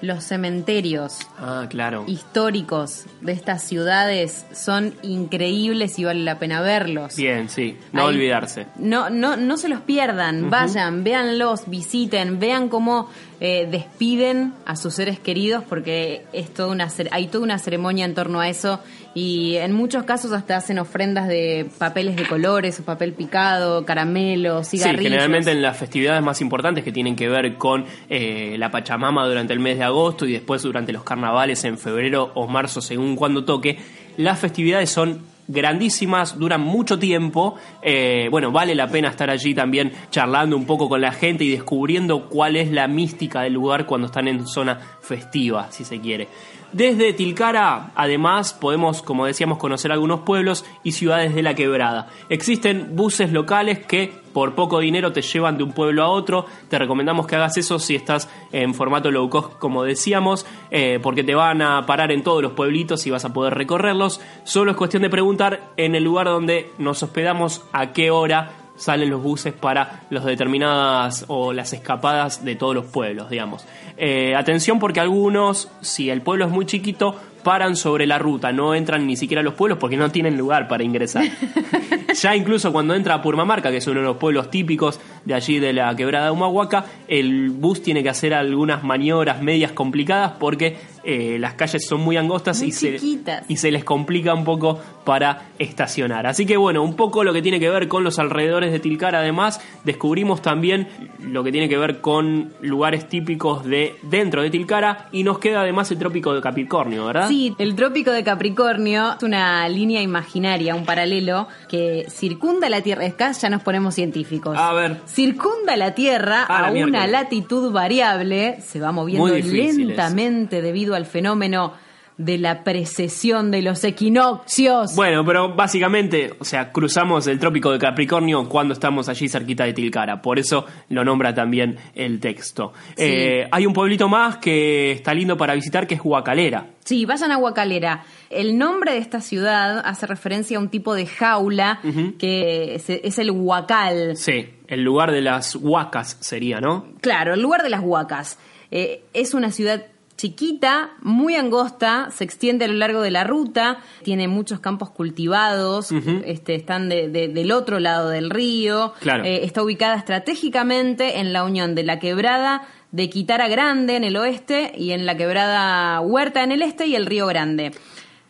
Los 0.01 0.23
cementerios 0.23 1.19
Ah, 1.37 1.67
claro. 1.69 2.05
históricos 2.07 3.05
de 3.21 3.33
estas 3.33 3.61
ciudades 3.61 4.47
son 4.51 4.95
increíbles 5.03 5.99
y 5.99 6.05
vale 6.05 6.21
la 6.23 6.39
pena 6.39 6.59
verlos. 6.61 7.15
Bien, 7.17 7.49
sí. 7.49 7.77
No 7.93 8.07
Ahí- 8.07 8.15
olvidarse. 8.15 8.65
No, 8.77 9.11
no, 9.11 9.37
no 9.37 9.57
se 9.57 9.69
los 9.69 9.81
pierdan, 9.81 10.49
vayan, 10.49 11.03
véanlos, 11.03 11.67
visiten, 11.67 12.39
vean 12.39 12.67
cómo 12.69 13.09
eh, 13.39 13.67
despiden 13.69 14.53
a 14.65 14.75
sus 14.75 14.95
seres 14.95 15.19
queridos, 15.19 15.63
porque 15.69 16.25
es 16.33 16.51
toda 16.51 16.69
una 16.69 16.87
cer- 16.87 17.09
hay 17.11 17.27
toda 17.27 17.43
una 17.43 17.59
ceremonia 17.59 18.05
en 18.05 18.15
torno 18.15 18.39
a 18.39 18.49
eso 18.49 18.79
y 19.13 19.55
en 19.57 19.73
muchos 19.73 20.03
casos 20.03 20.31
hasta 20.31 20.55
hacen 20.57 20.79
ofrendas 20.79 21.27
de 21.27 21.69
papeles 21.77 22.15
de 22.15 22.25
colores, 22.27 22.79
o 22.79 22.83
papel 22.83 23.13
picado, 23.13 23.85
caramelos, 23.85 24.67
Sí, 24.67 24.77
cigarrillos. 24.77 25.03
generalmente 25.03 25.51
en 25.51 25.61
las 25.61 25.75
festividades 25.77 26.23
más 26.23 26.39
importantes 26.41 26.83
que 26.83 26.91
tienen 26.91 27.15
que 27.15 27.27
ver 27.27 27.55
con 27.57 27.85
eh, 28.09 28.55
la 28.57 28.71
Pachamama 28.71 29.27
durante 29.27 29.53
el 29.53 29.59
mes 29.59 29.77
de 29.77 29.83
agosto 29.83 30.25
y 30.25 30.33
después 30.33 30.61
durante 30.63 30.93
los 30.93 31.03
carnavales 31.03 31.63
en 31.65 31.77
febrero 31.77 32.31
o 32.35 32.47
marzo, 32.47 32.81
según 32.81 33.15
cuando 33.15 33.43
toque, 33.43 33.77
las 34.17 34.39
festividades 34.39 34.89
son 34.89 35.19
grandísimas, 35.47 36.37
duran 36.37 36.61
mucho 36.61 36.97
tiempo. 36.99 37.55
eh, 37.81 38.27
bueno, 38.29 38.51
vale 38.51 38.75
la 38.75 38.87
pena 38.87 39.09
estar 39.09 39.29
allí 39.29 39.53
también 39.53 39.91
charlando 40.09 40.55
un 40.55 40.65
poco 40.65 40.87
con 40.89 41.01
la 41.01 41.11
gente 41.11 41.43
y 41.43 41.49
descubriendo 41.49 42.27
cuál 42.29 42.55
es 42.55 42.71
la 42.71 42.87
mística 42.87 43.41
del 43.41 43.53
lugar 43.53 43.85
cuando 43.85 44.07
están 44.07 44.27
en 44.27 44.47
zona 44.47 44.79
festiva, 45.01 45.71
si 45.71 45.83
se 45.83 45.99
quiere. 45.99 46.27
Desde 46.73 47.11
Tilcara, 47.11 47.91
además, 47.95 48.53
podemos, 48.53 49.01
como 49.01 49.25
decíamos, 49.25 49.57
conocer 49.57 49.91
algunos 49.91 50.21
pueblos 50.21 50.63
y 50.83 50.93
ciudades 50.93 51.35
de 51.35 51.43
la 51.43 51.53
quebrada. 51.53 52.07
Existen 52.29 52.95
buses 52.95 53.33
locales 53.33 53.79
que 53.79 54.20
por 54.33 54.55
poco 54.55 54.79
dinero 54.79 55.11
te 55.11 55.21
llevan 55.21 55.57
de 55.57 55.63
un 55.63 55.73
pueblo 55.73 56.03
a 56.03 56.09
otro. 56.09 56.45
Te 56.69 56.79
recomendamos 56.79 57.27
que 57.27 57.35
hagas 57.35 57.57
eso 57.57 57.79
si 57.79 57.95
estás 57.95 58.29
en 58.51 58.73
formato 58.73 59.11
low 59.11 59.29
cost, 59.29 59.57
como 59.57 59.83
decíamos, 59.83 60.45
eh, 60.69 60.99
porque 61.01 61.23
te 61.23 61.35
van 61.35 61.61
a 61.61 61.85
parar 61.85 62.11
en 62.11 62.23
todos 62.23 62.41
los 62.41 62.53
pueblitos 62.53 63.05
y 63.07 63.11
vas 63.11 63.25
a 63.25 63.33
poder 63.33 63.53
recorrerlos. 63.55 64.21
Solo 64.43 64.71
es 64.71 64.77
cuestión 64.77 65.03
de 65.03 65.09
preguntar 65.09 65.71
en 65.77 65.95
el 65.95 66.03
lugar 66.03 66.27
donde 66.27 66.71
nos 66.77 67.03
hospedamos 67.03 67.63
a 67.71 67.93
qué 67.93 68.11
hora 68.11 68.60
salen 68.81 69.11
los 69.11 69.21
buses 69.21 69.53
para 69.53 70.01
las 70.09 70.25
determinadas 70.25 71.25
o 71.27 71.53
las 71.53 71.71
escapadas 71.71 72.43
de 72.43 72.55
todos 72.55 72.73
los 72.73 72.85
pueblos, 72.85 73.29
digamos. 73.29 73.63
Eh, 73.95 74.33
atención 74.35 74.79
porque 74.79 74.99
algunos, 74.99 75.69
si 75.81 76.09
el 76.09 76.23
pueblo 76.23 76.45
es 76.45 76.51
muy 76.51 76.65
chiquito, 76.65 77.15
paran 77.43 77.75
sobre 77.75 78.07
la 78.07 78.17
ruta, 78.17 78.51
no 78.51 78.73
entran 78.73 79.05
ni 79.05 79.15
siquiera 79.15 79.41
a 79.41 79.43
los 79.43 79.53
pueblos 79.53 79.77
porque 79.77 79.97
no 79.97 80.09
tienen 80.09 80.35
lugar 80.35 80.67
para 80.67 80.83
ingresar. 80.83 81.25
ya 82.19 82.35
incluso 82.35 82.71
cuando 82.71 82.95
entra 82.95 83.13
a 83.13 83.21
Purmamarca, 83.21 83.69
que 83.69 83.77
es 83.77 83.87
uno 83.87 83.99
de 83.99 84.05
los 84.07 84.17
pueblos 84.17 84.49
típicos 84.49 84.99
de 85.25 85.35
allí 85.35 85.59
de 85.59 85.73
la 85.73 85.95
quebrada 85.95 86.25
de 86.25 86.31
Humahuaca, 86.31 86.85
el 87.07 87.51
bus 87.51 87.83
tiene 87.83 88.01
que 88.01 88.09
hacer 88.09 88.33
algunas 88.33 88.83
maniobras 88.83 89.43
medias 89.43 89.73
complicadas 89.73 90.33
porque 90.39 90.77
eh, 91.03 91.37
las 91.39 91.53
calles 91.55 91.85
son 91.87 92.01
muy 92.01 92.17
angostas 92.17 92.59
Muy 92.59 92.69
y 92.69 92.71
se, 92.71 92.99
y 93.47 93.57
se 93.57 93.71
les 93.71 93.83
complica 93.83 94.33
un 94.33 94.43
poco 94.43 94.79
para 95.03 95.49
estacionar. 95.57 96.27
Así 96.27 96.45
que 96.45 96.57
bueno, 96.57 96.83
un 96.83 96.95
poco 96.95 97.23
lo 97.23 97.33
que 97.33 97.41
tiene 97.41 97.59
que 97.59 97.69
ver 97.69 97.87
con 97.87 98.03
los 98.03 98.19
alrededores 98.19 98.71
de 98.71 98.79
Tilcara, 98.79 99.19
además, 99.19 99.59
descubrimos 99.83 100.41
también 100.41 100.87
lo 101.19 101.43
que 101.43 101.51
tiene 101.51 101.67
que 101.69 101.77
ver 101.77 102.01
con 102.01 102.53
lugares 102.61 103.07
típicos 103.09 103.65
de 103.65 103.95
dentro 104.03 104.41
de 104.43 104.49
Tilcara 104.49 105.07
y 105.11 105.23
nos 105.23 105.39
queda 105.39 105.61
además 105.61 105.89
el 105.91 105.97
trópico 105.97 106.33
de 106.33 106.41
Capricornio, 106.41 107.05
¿verdad? 107.05 107.27
Sí, 107.27 107.55
el 107.57 107.75
trópico 107.75 108.11
de 108.11 108.23
Capricornio 108.23 109.13
es 109.17 109.23
una 109.23 109.67
línea 109.69 110.01
imaginaria, 110.01 110.75
un 110.75 110.85
paralelo 110.85 111.47
que 111.67 112.05
circunda 112.09 112.69
la 112.69 112.81
Tierra. 112.81 113.05
Acá 113.05 113.31
ya 113.31 113.49
nos 113.49 113.63
ponemos 113.63 113.95
científicos. 113.95 114.55
A 114.57 114.73
ver. 114.73 115.01
Circunda 115.07 115.75
la 115.75 115.95
Tierra 115.95 116.45
Ah, 116.47 116.61
la 116.61 116.67
a 116.67 116.71
una 116.71 116.73
miércoles. 116.85 117.11
latitud 117.11 117.71
variable, 117.71 118.61
se 118.61 118.79
va 118.79 118.91
moviendo 118.91 119.27
lentamente 119.27 120.61
debido 120.61 120.90
al 120.95 121.05
fenómeno 121.05 121.73
de 122.17 122.37
la 122.37 122.63
precesión 122.63 123.51
de 123.51 123.61
los 123.61 123.83
equinoccios. 123.83 124.95
Bueno, 124.95 125.25
pero 125.25 125.55
básicamente, 125.55 126.33
o 126.39 126.45
sea, 126.45 126.71
cruzamos 126.71 127.25
el 127.27 127.39
trópico 127.39 127.71
de 127.71 127.79
Capricornio 127.79 128.47
cuando 128.47 128.73
estamos 128.73 129.09
allí 129.09 129.27
cerquita 129.27 129.63
de 129.63 129.73
Tilcara. 129.73 130.21
Por 130.21 130.37
eso 130.37 130.65
lo 130.89 131.03
nombra 131.03 131.33
también 131.33 131.77
el 131.95 132.19
texto. 132.19 132.73
Sí. 132.95 133.03
Eh, 133.03 133.47
hay 133.51 133.65
un 133.65 133.73
pueblito 133.73 134.07
más 134.07 134.37
que 134.37 134.91
está 134.91 135.13
lindo 135.13 135.35
para 135.35 135.55
visitar 135.55 135.87
que 135.87 135.95
es 135.95 136.01
Huacalera. 136.03 136.67
Sí, 136.85 137.05
vayan 137.05 137.31
a 137.31 137.37
Huacalera. 137.37 138.03
El 138.29 138.57
nombre 138.57 138.93
de 138.93 138.99
esta 138.99 139.21
ciudad 139.21 139.81
hace 139.83 140.05
referencia 140.05 140.57
a 140.57 140.59
un 140.59 140.69
tipo 140.69 140.93
de 140.93 141.05
jaula 141.05 141.79
que 142.17 142.75
es, 142.75 142.89
es 142.89 143.19
el 143.19 143.31
huacal. 143.31 144.15
Sí, 144.15 144.47
el 144.67 144.83
lugar 144.83 145.11
de 145.11 145.21
las 145.21 145.55
huacas 145.55 146.17
sería, 146.19 146.59
¿no? 146.59 146.85
Claro, 147.01 147.33
el 147.33 147.41
lugar 147.41 147.63
de 147.63 147.69
las 147.69 147.81
huacas. 147.81 148.37
Eh, 148.71 149.03
es 149.13 149.33
una 149.33 149.51
ciudad 149.51 149.83
chiquita, 150.21 150.91
muy 151.01 151.33
angosta, 151.35 152.09
se 152.11 152.23
extiende 152.23 152.65
a 152.65 152.67
lo 152.67 152.75
largo 152.75 153.01
de 153.01 153.09
la 153.09 153.23
ruta, 153.23 153.79
tiene 154.03 154.27
muchos 154.27 154.59
campos 154.59 154.91
cultivados, 154.91 155.91
este, 156.25 156.53
están 156.53 156.89
de- 156.89 157.09
de- 157.09 157.27
del 157.27 157.51
otro 157.51 157.79
lado 157.79 158.09
del 158.09 158.29
río, 158.29 158.93
Claro. 158.99 159.23
Eh, 159.23 159.43
está 159.45 159.63
ubicada 159.63 159.95
estratégicamente 159.95 161.19
en 161.19 161.33
la 161.33 161.43
unión 161.43 161.73
de 161.73 161.83
la 161.83 161.97
quebrada 161.97 162.67
de 162.91 163.09
Quitara 163.09 163.47
Grande 163.47 163.95
en 163.95 164.03
el 164.03 164.15
oeste 164.15 164.73
y 164.77 164.91
en 164.91 165.05
la 165.07 165.17
quebrada 165.17 165.99
Huerta 166.01 166.43
en 166.43 166.51
el 166.51 166.61
este 166.61 166.85
y 166.85 166.95
el 166.95 167.07
río 167.07 167.25
Grande. 167.25 167.71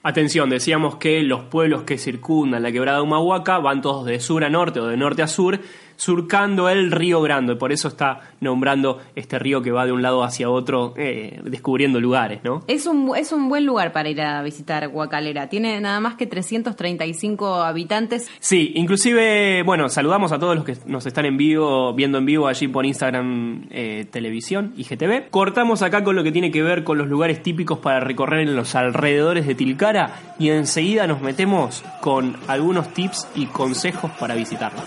Atención, 0.03 0.49
decíamos 0.49 0.95
que 0.95 1.21
los 1.21 1.41
pueblos 1.43 1.83
que 1.83 1.97
circundan 1.99 2.63
la 2.63 2.71
quebrada 2.71 2.97
de 2.99 3.03
Humahuaca 3.03 3.59
van 3.59 3.81
todos 3.81 4.05
de 4.05 4.19
sur 4.19 4.43
a 4.43 4.49
norte 4.49 4.79
o 4.79 4.87
de 4.87 4.97
norte 4.97 5.21
a 5.21 5.27
sur. 5.27 5.59
Surcando 6.01 6.67
el 6.67 6.89
río 6.89 7.21
Grande. 7.21 7.55
Por 7.55 7.71
eso 7.71 7.87
está 7.87 8.21
nombrando 8.39 8.99
este 9.15 9.37
río 9.37 9.61
que 9.61 9.69
va 9.69 9.85
de 9.85 9.91
un 9.91 10.01
lado 10.01 10.23
hacia 10.23 10.49
otro, 10.49 10.95
eh, 10.97 11.39
descubriendo 11.43 11.99
lugares, 11.99 12.39
¿no? 12.43 12.63
Es 12.67 12.87
un, 12.87 13.15
es 13.15 13.31
un 13.31 13.49
buen 13.49 13.67
lugar 13.67 13.91
para 13.93 14.09
ir 14.09 14.19
a 14.19 14.41
visitar 14.41 14.87
Guacalera. 14.87 15.47
Tiene 15.47 15.79
nada 15.79 15.99
más 15.99 16.15
que 16.15 16.25
335 16.25 17.53
habitantes. 17.61 18.31
Sí, 18.39 18.71
inclusive, 18.73 19.61
bueno, 19.61 19.89
saludamos 19.89 20.31
a 20.31 20.39
todos 20.39 20.55
los 20.55 20.65
que 20.65 20.75
nos 20.87 21.05
están 21.05 21.25
en 21.25 21.37
vivo, 21.37 21.93
viendo 21.93 22.17
en 22.17 22.25
vivo 22.25 22.47
allí 22.47 22.67
por 22.67 22.83
Instagram 22.83 23.67
eh, 23.69 24.07
Televisión, 24.09 24.73
IGTV. 24.77 25.29
Cortamos 25.29 25.83
acá 25.83 26.03
con 26.03 26.15
lo 26.15 26.23
que 26.23 26.31
tiene 26.31 26.49
que 26.49 26.63
ver 26.63 26.83
con 26.83 26.97
los 26.97 27.07
lugares 27.09 27.43
típicos 27.43 27.77
para 27.77 27.99
recorrer 27.99 28.39
en 28.39 28.55
los 28.55 28.73
alrededores 28.73 29.45
de 29.45 29.53
Tilcara 29.53 30.15
y 30.39 30.49
enseguida 30.49 31.05
nos 31.05 31.21
metemos 31.21 31.83
con 32.01 32.37
algunos 32.47 32.91
tips 32.91 33.27
y 33.35 33.45
consejos 33.45 34.09
para 34.19 34.33
visitarlo. 34.33 34.81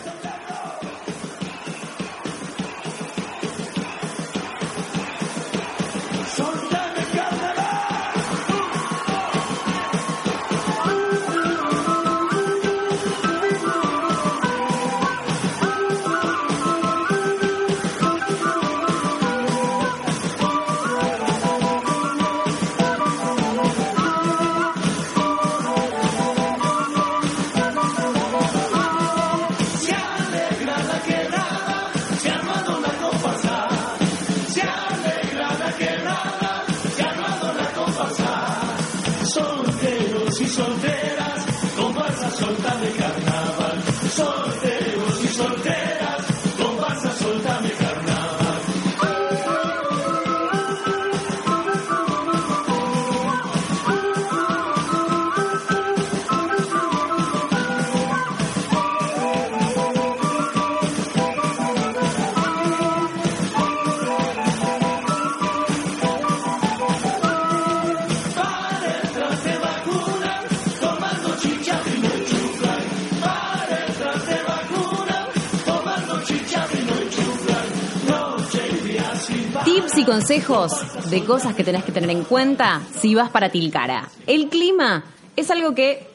Tips 79.94 79.98
y 79.98 80.04
consejos 80.04 81.10
de 81.10 81.24
cosas 81.24 81.54
que 81.54 81.64
tenés 81.64 81.84
que 81.84 81.92
tener 81.92 82.10
en 82.10 82.24
cuenta 82.24 82.80
si 83.00 83.14
vas 83.14 83.30
para 83.30 83.50
Tilcara. 83.50 84.08
El 84.26 84.48
clima 84.48 85.04
es 85.36 85.50
algo 85.50 85.74
que 85.74 86.06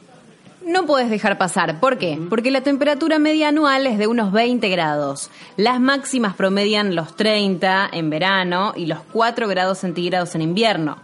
no 0.65 0.85
puedes 0.85 1.09
dejar 1.09 1.37
pasar. 1.37 1.79
¿Por 1.79 1.97
qué? 1.97 2.19
Porque 2.29 2.51
la 2.51 2.61
temperatura 2.61 3.19
media 3.19 3.49
anual 3.49 3.85
es 3.87 3.97
de 3.97 4.07
unos 4.07 4.31
20 4.31 4.67
grados. 4.69 5.29
Las 5.55 5.79
máximas 5.79 6.35
promedian 6.35 6.95
los 6.95 7.15
30 7.15 7.89
en 7.91 8.09
verano 8.09 8.73
y 8.75 8.85
los 8.85 8.99
4 9.13 9.47
grados 9.47 9.79
centígrados 9.79 10.35
en 10.35 10.41
invierno. 10.41 10.97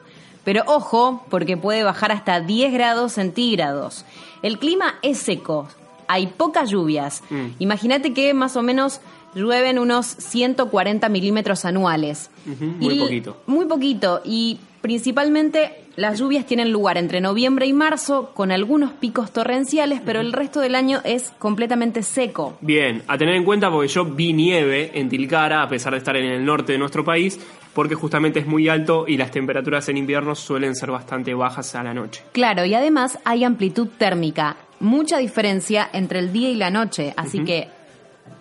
Pero 0.44 0.64
ojo, 0.66 1.24
porque 1.30 1.58
puede 1.58 1.84
bajar 1.84 2.12
hasta 2.12 2.40
10 2.40 2.74
grados 2.74 3.14
centígrados. 3.14 4.06
El 4.42 4.60
clima 4.60 4.96
es 5.02 5.20
seco, 5.20 5.68
hay 6.08 6.28
pocas 6.28 6.70
lluvias. 6.70 7.24
Imagínate 7.60 8.14
que 8.14 8.34
más 8.34 8.56
o 8.56 8.62
menos 8.62 9.02
llueven 9.36 9.78
unos 9.78 10.06
140 10.08 11.08
milímetros 11.10 11.66
anuales. 11.66 12.32
Muy 12.46 12.96
Y- 12.96 13.00
poquito. 13.00 13.42
Muy 13.46 13.66
poquito. 13.66 14.22
Y 14.26 14.60
principalmente 14.82 15.84
las 15.98 16.20
lluvias 16.20 16.46
tienen 16.46 16.72
lugar 16.72 16.98
entre 16.98 17.22
noviembre 17.22 17.66
y 17.68 17.74
marzo, 17.74 18.32
con 18.34 18.52
algunos 18.52 18.92
picos 18.94 19.32
torrenciales, 19.32 20.02
pero 20.06 20.20
el 20.20 20.34
resto 20.34 20.60
del 20.60 20.76
año 20.76 21.00
es 21.06 21.32
completamente 21.40 22.02
seco. 22.04 22.58
Bien, 22.62 23.02
a 23.08 23.18
tener 23.18 23.36
en 23.36 23.44
cuenta 23.46 23.70
porque 23.72 23.88
yo 23.88 24.04
vi 24.06 24.34
nieve 24.34 24.92
en 24.94 25.08
Tilcara, 25.10 25.62
a 25.62 25.70
pesar 25.70 25.94
de 25.94 26.00
estar 26.00 26.16
en 26.18 26.26
el 26.26 26.44
norte 26.44 26.74
de 26.74 26.80
nuestro 26.80 27.06
país, 27.06 27.40
porque 27.74 27.96
justamente 27.96 28.40
es 28.40 28.46
muy 28.48 28.68
alto 28.70 29.06
y 29.08 29.16
las 29.18 29.32
temperaturas 29.32 29.88
en 29.90 29.98
invierno 29.98 30.36
suelen 30.36 30.76
ser 30.76 30.92
bastante 30.92 31.34
bajas 31.34 31.76
a 31.76 31.84
la 31.84 31.94
noche. 31.94 32.24
Claro, 32.34 32.66
y 32.66 32.74
además 32.74 33.18
hay 33.26 33.44
amplitud 33.44 33.88
térmica, 33.98 34.58
mucha 34.82 35.18
diferencia 35.20 35.90
entre 35.94 36.20
el 36.20 36.34
día 36.34 36.50
y 36.50 36.56
la 36.56 36.70
noche, 36.72 37.14
así 37.16 37.44
que 37.46 37.70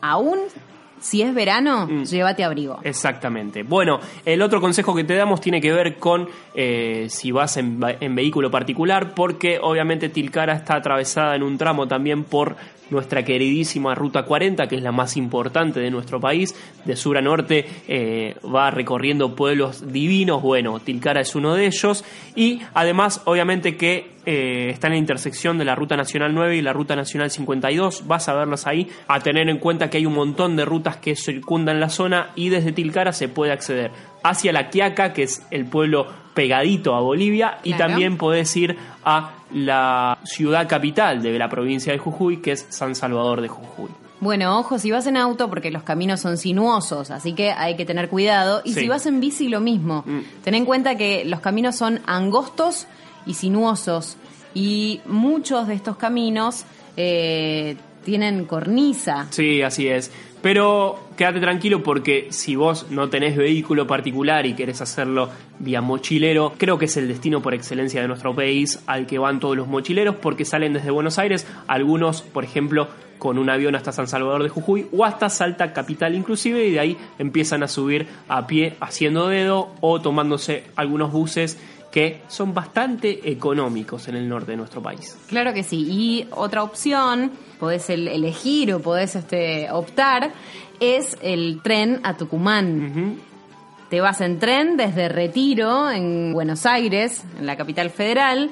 aún 0.00 0.38
si 1.04 1.20
es 1.20 1.34
verano, 1.34 1.86
Mm. 1.86 2.04
llévate 2.04 2.44
abrigo. 2.44 2.78
Exactamente. 2.82 3.62
Bueno, 3.62 4.00
el 4.24 4.40
otro 4.40 4.58
consejo 4.60 4.94
que 4.94 5.04
te 5.04 5.14
damos 5.14 5.40
tiene 5.42 5.60
que 5.60 5.70
ver 5.70 5.96
con 5.98 6.28
eh, 6.54 7.08
si 7.10 7.30
vas 7.30 7.58
en, 7.58 7.78
en 8.00 8.14
vehículo 8.14 8.50
particular, 8.50 9.12
porque 9.14 9.58
obviamente 9.60 10.08
Tilcara 10.08 10.54
está 10.54 10.76
atravesada 10.76 11.36
en 11.36 11.42
un 11.42 11.58
tramo 11.58 11.86
también 11.86 12.24
por 12.24 12.56
nuestra 12.90 13.24
queridísima 13.24 13.94
Ruta 13.94 14.24
40, 14.24 14.66
que 14.66 14.76
es 14.76 14.82
la 14.82 14.92
más 14.92 15.16
importante 15.16 15.80
de 15.80 15.90
nuestro 15.90 16.20
país. 16.20 16.54
De 16.84 16.96
sur 16.96 17.16
a 17.18 17.22
norte 17.22 17.66
eh, 17.88 18.36
va 18.44 18.70
recorriendo 18.70 19.34
pueblos 19.34 19.92
divinos. 19.92 20.42
Bueno, 20.42 20.80
Tilcara 20.80 21.20
es 21.20 21.34
uno 21.34 21.54
de 21.54 21.66
ellos. 21.66 22.04
Y 22.34 22.60
además, 22.74 23.22
obviamente 23.24 23.76
que 23.76 24.14
eh, 24.26 24.70
está 24.70 24.86
en 24.86 24.94
la 24.94 24.98
intersección 24.98 25.58
de 25.58 25.64
la 25.64 25.74
Ruta 25.74 25.96
Nacional 25.96 26.34
9 26.34 26.56
y 26.56 26.62
la 26.62 26.72
Ruta 26.72 26.96
Nacional 26.96 27.30
52. 27.30 28.06
Vas 28.06 28.28
a 28.28 28.34
verlas 28.34 28.66
ahí. 28.66 28.88
A 29.08 29.20
tener 29.20 29.48
en 29.48 29.58
cuenta 29.58 29.90
que 29.90 29.98
hay 29.98 30.06
un 30.06 30.14
montón 30.14 30.56
de 30.56 30.64
rutas 30.64 30.96
que 30.96 31.16
circundan 31.16 31.80
la 31.80 31.88
zona 31.88 32.30
y 32.34 32.48
desde 32.48 32.72
Tilcara 32.72 33.12
se 33.12 33.28
puede 33.28 33.52
acceder 33.52 33.90
hacia 34.24 34.52
La 34.52 34.70
Quiaca, 34.70 35.12
que 35.12 35.22
es 35.22 35.42
el 35.52 35.66
pueblo 35.66 36.06
pegadito 36.34 36.96
a 36.96 37.00
Bolivia, 37.00 37.58
y 37.62 37.74
Claro. 37.74 37.92
también 37.92 38.16
podés 38.18 38.56
ir 38.56 38.76
a 39.04 39.30
la 39.52 40.18
ciudad 40.24 40.66
capital 40.68 41.22
de 41.22 41.38
la 41.38 41.48
provincia 41.48 41.92
de 41.92 41.98
Jujuy, 42.00 42.38
que 42.42 42.52
es 42.52 42.66
San 42.70 42.96
Salvador 42.96 43.40
de 43.40 43.46
Jujuy. 43.48 43.90
Bueno, 44.20 44.58
ojo 44.58 44.78
si 44.78 44.90
vas 44.90 45.06
en 45.06 45.16
auto 45.18 45.48
porque 45.50 45.70
los 45.70 45.82
caminos 45.82 46.20
son 46.20 46.38
sinuosos, 46.38 47.10
así 47.10 47.34
que 47.34 47.52
hay 47.52 47.76
que 47.76 47.84
tener 47.84 48.08
cuidado. 48.08 48.62
Y 48.64 48.72
Sí. 48.72 48.80
si 48.80 48.88
vas 48.88 49.04
en 49.06 49.20
bici, 49.20 49.48
lo 49.48 49.60
mismo. 49.60 50.02
Mm. 50.06 50.20
Ten 50.42 50.54
en 50.54 50.64
cuenta 50.64 50.96
que 50.96 51.24
los 51.26 51.40
caminos 51.40 51.76
son 51.76 52.00
angostos 52.06 52.86
y 53.26 53.34
sinuosos. 53.34 54.16
Y 54.54 55.00
muchos 55.06 55.68
de 55.68 55.74
estos 55.74 55.96
caminos 55.98 56.64
eh, 56.96 57.76
tienen 58.04 58.44
cornisa. 58.44 59.26
Sí, 59.30 59.62
así 59.62 59.88
es. 59.88 60.12
Pero 60.42 61.08
quédate 61.16 61.40
tranquilo 61.40 61.82
porque 61.82 62.26
si 62.30 62.54
vos 62.54 62.86
no 62.90 63.08
tenés 63.08 63.34
vehículo 63.34 63.86
particular 63.86 64.44
y 64.44 64.54
querés 64.54 64.82
hacerlo 64.82 65.30
vía 65.58 65.80
mochilero, 65.80 66.52
creo 66.58 66.78
que 66.78 66.84
es 66.84 66.96
el 66.98 67.08
destino 67.08 67.40
por 67.40 67.54
excelencia 67.54 68.02
de 68.02 68.08
nuestro 68.08 68.34
país 68.34 68.82
al 68.86 69.06
que 69.06 69.18
van 69.18 69.40
todos 69.40 69.56
los 69.56 69.66
mochileros 69.66 70.16
porque 70.16 70.44
salen 70.44 70.74
desde 70.74 70.90
Buenos 70.90 71.18
Aires, 71.18 71.46
algunos, 71.66 72.20
por 72.20 72.44
ejemplo, 72.44 72.88
con 73.18 73.38
un 73.38 73.48
avión 73.48 73.74
hasta 73.74 73.90
San 73.90 74.06
Salvador 74.06 74.42
de 74.42 74.50
Jujuy 74.50 74.86
o 74.92 75.06
hasta 75.06 75.30
Salta 75.30 75.72
Capital 75.72 76.14
inclusive 76.14 76.66
y 76.66 76.72
de 76.72 76.80
ahí 76.80 76.98
empiezan 77.18 77.62
a 77.62 77.68
subir 77.68 78.06
a 78.28 78.46
pie 78.46 78.76
haciendo 78.80 79.28
dedo 79.28 79.70
o 79.80 80.02
tomándose 80.02 80.64
algunos 80.76 81.10
buses 81.10 81.58
que 81.94 82.22
son 82.26 82.52
bastante 82.52 83.30
económicos 83.30 84.08
en 84.08 84.16
el 84.16 84.28
norte 84.28 84.50
de 84.50 84.56
nuestro 84.56 84.82
país. 84.82 85.16
Claro 85.28 85.54
que 85.54 85.62
sí. 85.62 85.86
Y 85.88 86.26
otra 86.32 86.64
opción, 86.64 87.30
podés 87.64 87.88
el- 87.88 88.08
elegir 88.08 88.74
o 88.74 88.80
podés 88.80 89.16
este, 89.16 89.70
optar, 89.70 90.32
es 90.80 91.16
el 91.22 91.60
tren 91.62 92.00
a 92.02 92.14
Tucumán. 92.14 93.16
Te 93.88 94.02
vas 94.02 94.20
en 94.20 94.38
tren 94.38 94.76
desde 94.76 95.08
Retiro, 95.08 95.90
en 95.90 96.34
Buenos 96.34 96.66
Aires, 96.66 97.22
en 97.38 97.46
la 97.46 97.56
capital 97.56 97.88
federal. 97.88 98.50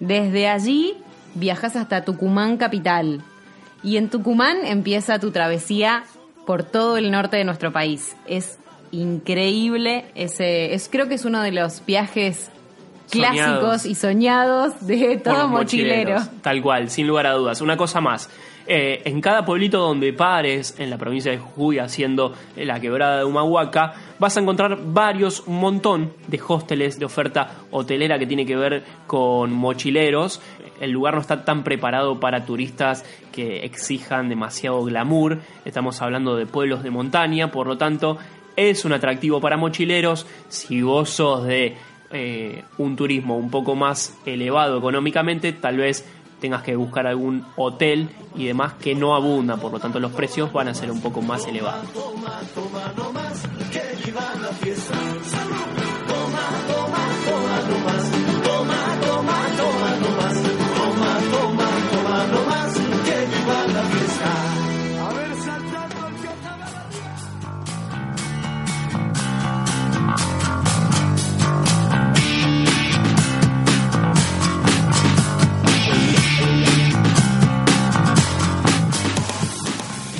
Desde 0.00 0.48
allí 0.48 0.94
viajas 1.34 1.76
hasta 1.76 2.04
Tucumán 2.04 2.56
capital. 2.56 3.20
Y 3.82 3.98
en 3.98 4.08
Tucumán 4.08 4.56
empieza 4.64 5.18
tu 5.18 5.30
travesía 5.30 6.04
por 6.46 6.62
todo 6.62 6.96
el 6.96 7.10
norte 7.10 7.36
de 7.36 7.44
nuestro 7.44 7.70
país. 7.70 8.16
Es 8.26 8.58
increíble 8.92 10.06
ese, 10.14 10.72
es 10.72 10.88
creo 10.90 11.06
que 11.06 11.16
es 11.16 11.26
uno 11.26 11.42
de 11.42 11.52
los 11.52 11.84
viajes 11.84 12.50
Soñados. 13.10 13.36
clásicos 13.36 13.86
y 13.86 13.94
soñados 13.94 14.86
de 14.86 15.16
todo 15.16 15.48
mochilero. 15.48 16.14
mochileros. 16.14 16.42
Tal 16.42 16.62
cual, 16.62 16.90
sin 16.90 17.06
lugar 17.06 17.26
a 17.26 17.32
dudas. 17.32 17.60
Una 17.60 17.76
cosa 17.76 18.00
más. 18.00 18.28
Eh, 18.70 19.00
en 19.06 19.22
cada 19.22 19.46
pueblito 19.46 19.78
donde 19.78 20.12
pares, 20.12 20.74
en 20.78 20.90
la 20.90 20.98
provincia 20.98 21.32
de 21.32 21.38
Jujuy, 21.38 21.78
haciendo 21.78 22.34
la 22.54 22.78
quebrada 22.78 23.16
de 23.16 23.24
Humahuaca, 23.24 23.94
vas 24.18 24.36
a 24.36 24.40
encontrar 24.40 24.78
varios, 24.84 25.42
un 25.46 25.58
montón 25.58 26.12
de 26.26 26.38
hosteles 26.46 26.98
de 26.98 27.06
oferta 27.06 27.50
hotelera 27.70 28.18
que 28.18 28.26
tiene 28.26 28.44
que 28.44 28.56
ver 28.56 28.84
con 29.06 29.52
mochileros. 29.52 30.42
El 30.82 30.90
lugar 30.90 31.14
no 31.14 31.22
está 31.22 31.46
tan 31.46 31.64
preparado 31.64 32.20
para 32.20 32.44
turistas 32.44 33.06
que 33.32 33.64
exijan 33.64 34.28
demasiado 34.28 34.84
glamour. 34.84 35.38
Estamos 35.64 36.02
hablando 36.02 36.36
de 36.36 36.44
pueblos 36.44 36.82
de 36.82 36.90
montaña, 36.90 37.50
por 37.50 37.66
lo 37.66 37.78
tanto, 37.78 38.18
es 38.54 38.84
un 38.84 38.92
atractivo 38.92 39.40
para 39.40 39.56
mochileros. 39.56 40.26
Si 40.48 40.82
vos 40.82 41.08
sos 41.08 41.44
de 41.44 41.74
eh, 42.10 42.64
un 42.78 42.96
turismo 42.96 43.36
un 43.36 43.50
poco 43.50 43.74
más 43.74 44.16
elevado 44.24 44.78
económicamente, 44.78 45.52
tal 45.52 45.76
vez 45.76 46.04
tengas 46.40 46.62
que 46.62 46.76
buscar 46.76 47.06
algún 47.06 47.44
hotel 47.56 48.08
y 48.36 48.46
demás 48.46 48.74
que 48.74 48.94
no 48.94 49.14
abunda, 49.14 49.56
por 49.56 49.72
lo 49.72 49.80
tanto 49.80 50.00
los 50.00 50.12
precios 50.12 50.52
van 50.52 50.68
a 50.68 50.74
ser 50.74 50.90
un 50.90 51.00
poco 51.00 51.20
más 51.20 51.46
elevados. 51.46 51.86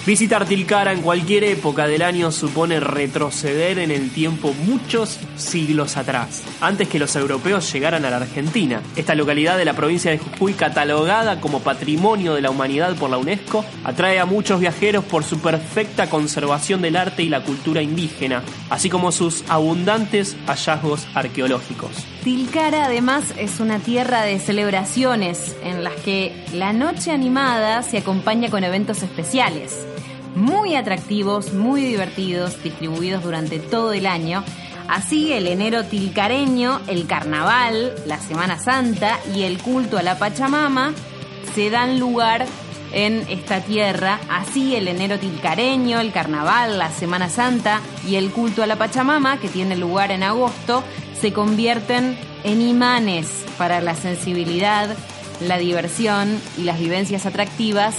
Visitar 0.09 0.47
Tilcara 0.47 0.95
en 0.95 1.03
cualquier 1.03 1.45
época 1.45 1.87
del 1.87 2.01
año 2.01 2.33
supone 2.33 2.81
retroceder 2.81 3.79
en 3.79 3.91
el 3.91 4.09
tiempo 4.11 4.55
muchos 4.65 5.21
siglos 5.37 5.99
atrás, 5.99 6.45
antes 6.63 6.89
que 6.89 6.99
los 6.99 7.15
europeos 7.15 7.71
llegaran 7.71 8.07
a 8.07 8.11
la 8.11 8.17
Argentina. 8.17 8.81
Esta 8.97 9.15
localidad 9.15 9.59
de 9.59 9.67
la 9.67 9.75
provincia 9.75 10.11
de 10.11 10.17
Jujuy, 10.17 10.55
catalogada 10.55 11.43
como 11.43 11.61
Patrimonio 11.61 12.33
de 12.33 12.41
la 12.41 12.49
Humanidad 12.49 12.97
por 12.97 13.11
la 13.11 13.19
UNESCO, 13.19 13.67
atrae 13.85 14.19
a 14.19 14.25
muchos 14.25 14.61
viajeros 14.61 15.05
por 15.05 15.25
su 15.25 15.41
perfecta 15.41 16.09
conservación 16.09 16.81
del 16.81 16.97
arte 16.97 17.23
y 17.23 17.29
la 17.29 17.45
cultura 17.45 17.83
indígena, 17.83 18.43
así 18.71 18.89
como 18.89 19.13
sus 19.13 19.45
abundantes 19.47 20.39
hallazgos 20.47 21.07
arqueológicos. 21.13 21.91
Tilcara 22.25 22.87
además 22.87 23.35
es 23.37 23.61
una 23.61 23.79
tierra 23.79 24.23
de 24.23 24.39
celebraciones 24.39 25.55
en 25.63 25.85
las 25.85 25.97
que 25.97 26.47
la 26.55 26.73
noche 26.73 27.11
animada 27.11 27.83
se 27.83 27.99
acompaña 27.99 28.49
con 28.49 28.65
eventos 28.65 29.03
especiales 29.03 29.87
muy 30.39 30.77
atractivos, 30.77 31.53
muy 31.53 31.83
divertidos, 31.83 32.63
distribuidos 32.63 33.23
durante 33.23 33.59
todo 33.59 33.93
el 33.93 34.07
año. 34.07 34.45
Así 34.89 35.33
el 35.33 35.47
enero 35.47 35.85
tilcareño, 35.85 36.81
el 36.87 37.07
carnaval, 37.07 37.95
la 38.07 38.19
Semana 38.19 38.59
Santa 38.59 39.19
y 39.35 39.43
el 39.43 39.59
culto 39.59 39.99
a 39.99 40.03
la 40.03 40.19
Pachamama 40.19 40.95
se 41.55 41.69
dan 41.69 42.01
lugar 42.01 42.47
en 42.93 43.27
esta 43.29 43.61
tierra. 43.61 44.19
Así 44.31 44.77
el 44.77 44.89
enero 44.89 45.19
tilcareño, 45.19 46.01
el 46.01 46.13
carnaval, 46.13 46.79
la 46.79 46.91
Semana 46.91 47.29
Santa 47.29 47.81
y 48.07 48.17
el 48.17 48.31
culto 48.31 48.63
a 48.63 48.67
la 48.67 48.77
Pachamama, 48.77 49.39
que 49.39 49.49
tiene 49.49 49.77
lugar 49.77 50.11
en 50.11 50.23
agosto, 50.23 50.83
se 51.21 51.33
convierten 51.33 52.17
en 52.45 52.63
imanes 52.63 53.45
para 53.59 53.81
la 53.81 53.95
sensibilidad, 53.95 54.89
la 55.41 55.59
diversión 55.59 56.41
y 56.57 56.63
las 56.63 56.79
vivencias 56.79 57.27
atractivas 57.27 57.97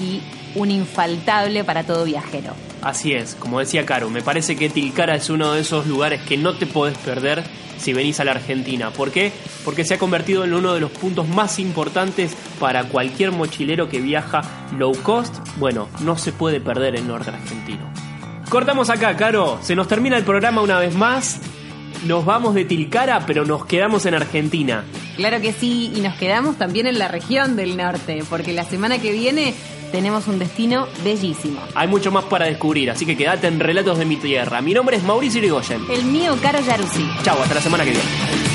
y 0.00 0.20
un 0.56 0.70
infaltable 0.70 1.62
para 1.62 1.84
todo 1.84 2.04
viajero. 2.04 2.54
Así 2.82 3.12
es, 3.12 3.34
como 3.34 3.60
decía 3.60 3.86
Caro, 3.86 4.10
me 4.10 4.22
parece 4.22 4.56
que 4.56 4.68
Tilcara 4.68 5.14
es 5.14 5.30
uno 5.30 5.52
de 5.52 5.60
esos 5.60 5.86
lugares 5.86 6.20
que 6.22 6.36
no 6.36 6.54
te 6.56 6.66
podés 6.66 6.96
perder 6.98 7.44
si 7.78 7.92
venís 7.92 8.20
a 8.20 8.24
la 8.24 8.32
Argentina. 8.32 8.90
¿Por 8.90 9.12
qué? 9.12 9.32
Porque 9.64 9.84
se 9.84 9.94
ha 9.94 9.98
convertido 9.98 10.44
en 10.44 10.54
uno 10.54 10.74
de 10.74 10.80
los 10.80 10.90
puntos 10.90 11.28
más 11.28 11.58
importantes 11.58 12.34
para 12.58 12.84
cualquier 12.84 13.32
mochilero 13.32 13.88
que 13.88 14.00
viaja 14.00 14.42
low 14.76 14.94
cost. 15.02 15.34
Bueno, 15.58 15.88
no 16.00 16.16
se 16.16 16.32
puede 16.32 16.60
perder 16.60 16.96
el 16.96 17.06
norte 17.06 17.30
argentino. 17.30 17.90
Cortamos 18.48 18.90
acá, 18.90 19.16
Caro. 19.16 19.58
Se 19.62 19.74
nos 19.74 19.88
termina 19.88 20.16
el 20.16 20.24
programa 20.24 20.62
una 20.62 20.78
vez 20.78 20.94
más. 20.94 21.40
Nos 22.06 22.24
vamos 22.24 22.54
de 22.54 22.64
Tilcara, 22.64 23.26
pero 23.26 23.44
nos 23.44 23.66
quedamos 23.66 24.06
en 24.06 24.14
Argentina. 24.14 24.84
Claro 25.16 25.40
que 25.40 25.52
sí, 25.52 25.92
y 25.94 26.00
nos 26.00 26.14
quedamos 26.16 26.56
también 26.56 26.86
en 26.86 26.98
la 26.98 27.08
región 27.08 27.56
del 27.56 27.76
norte, 27.76 28.22
porque 28.28 28.52
la 28.52 28.64
semana 28.64 28.98
que 28.98 29.12
viene 29.12 29.54
tenemos 29.90 30.26
un 30.28 30.38
destino 30.38 30.86
bellísimo. 31.04 31.60
Hay 31.74 31.88
mucho 31.88 32.10
más 32.10 32.24
para 32.24 32.46
descubrir, 32.46 32.90
así 32.90 33.06
que 33.06 33.16
quédate 33.16 33.46
en 33.46 33.60
Relatos 33.60 33.98
de 33.98 34.04
mi 34.04 34.16
Tierra. 34.16 34.60
Mi 34.60 34.74
nombre 34.74 34.96
es 34.96 35.02
Mauricio 35.02 35.38
Irigoyen. 35.38 35.82
El 35.90 36.04
mío, 36.04 36.36
Caro 36.42 36.60
Yaruzzi. 36.60 37.06
Chau, 37.22 37.40
hasta 37.40 37.54
la 37.54 37.60
semana 37.60 37.84
que 37.84 37.90
viene. 37.90 38.45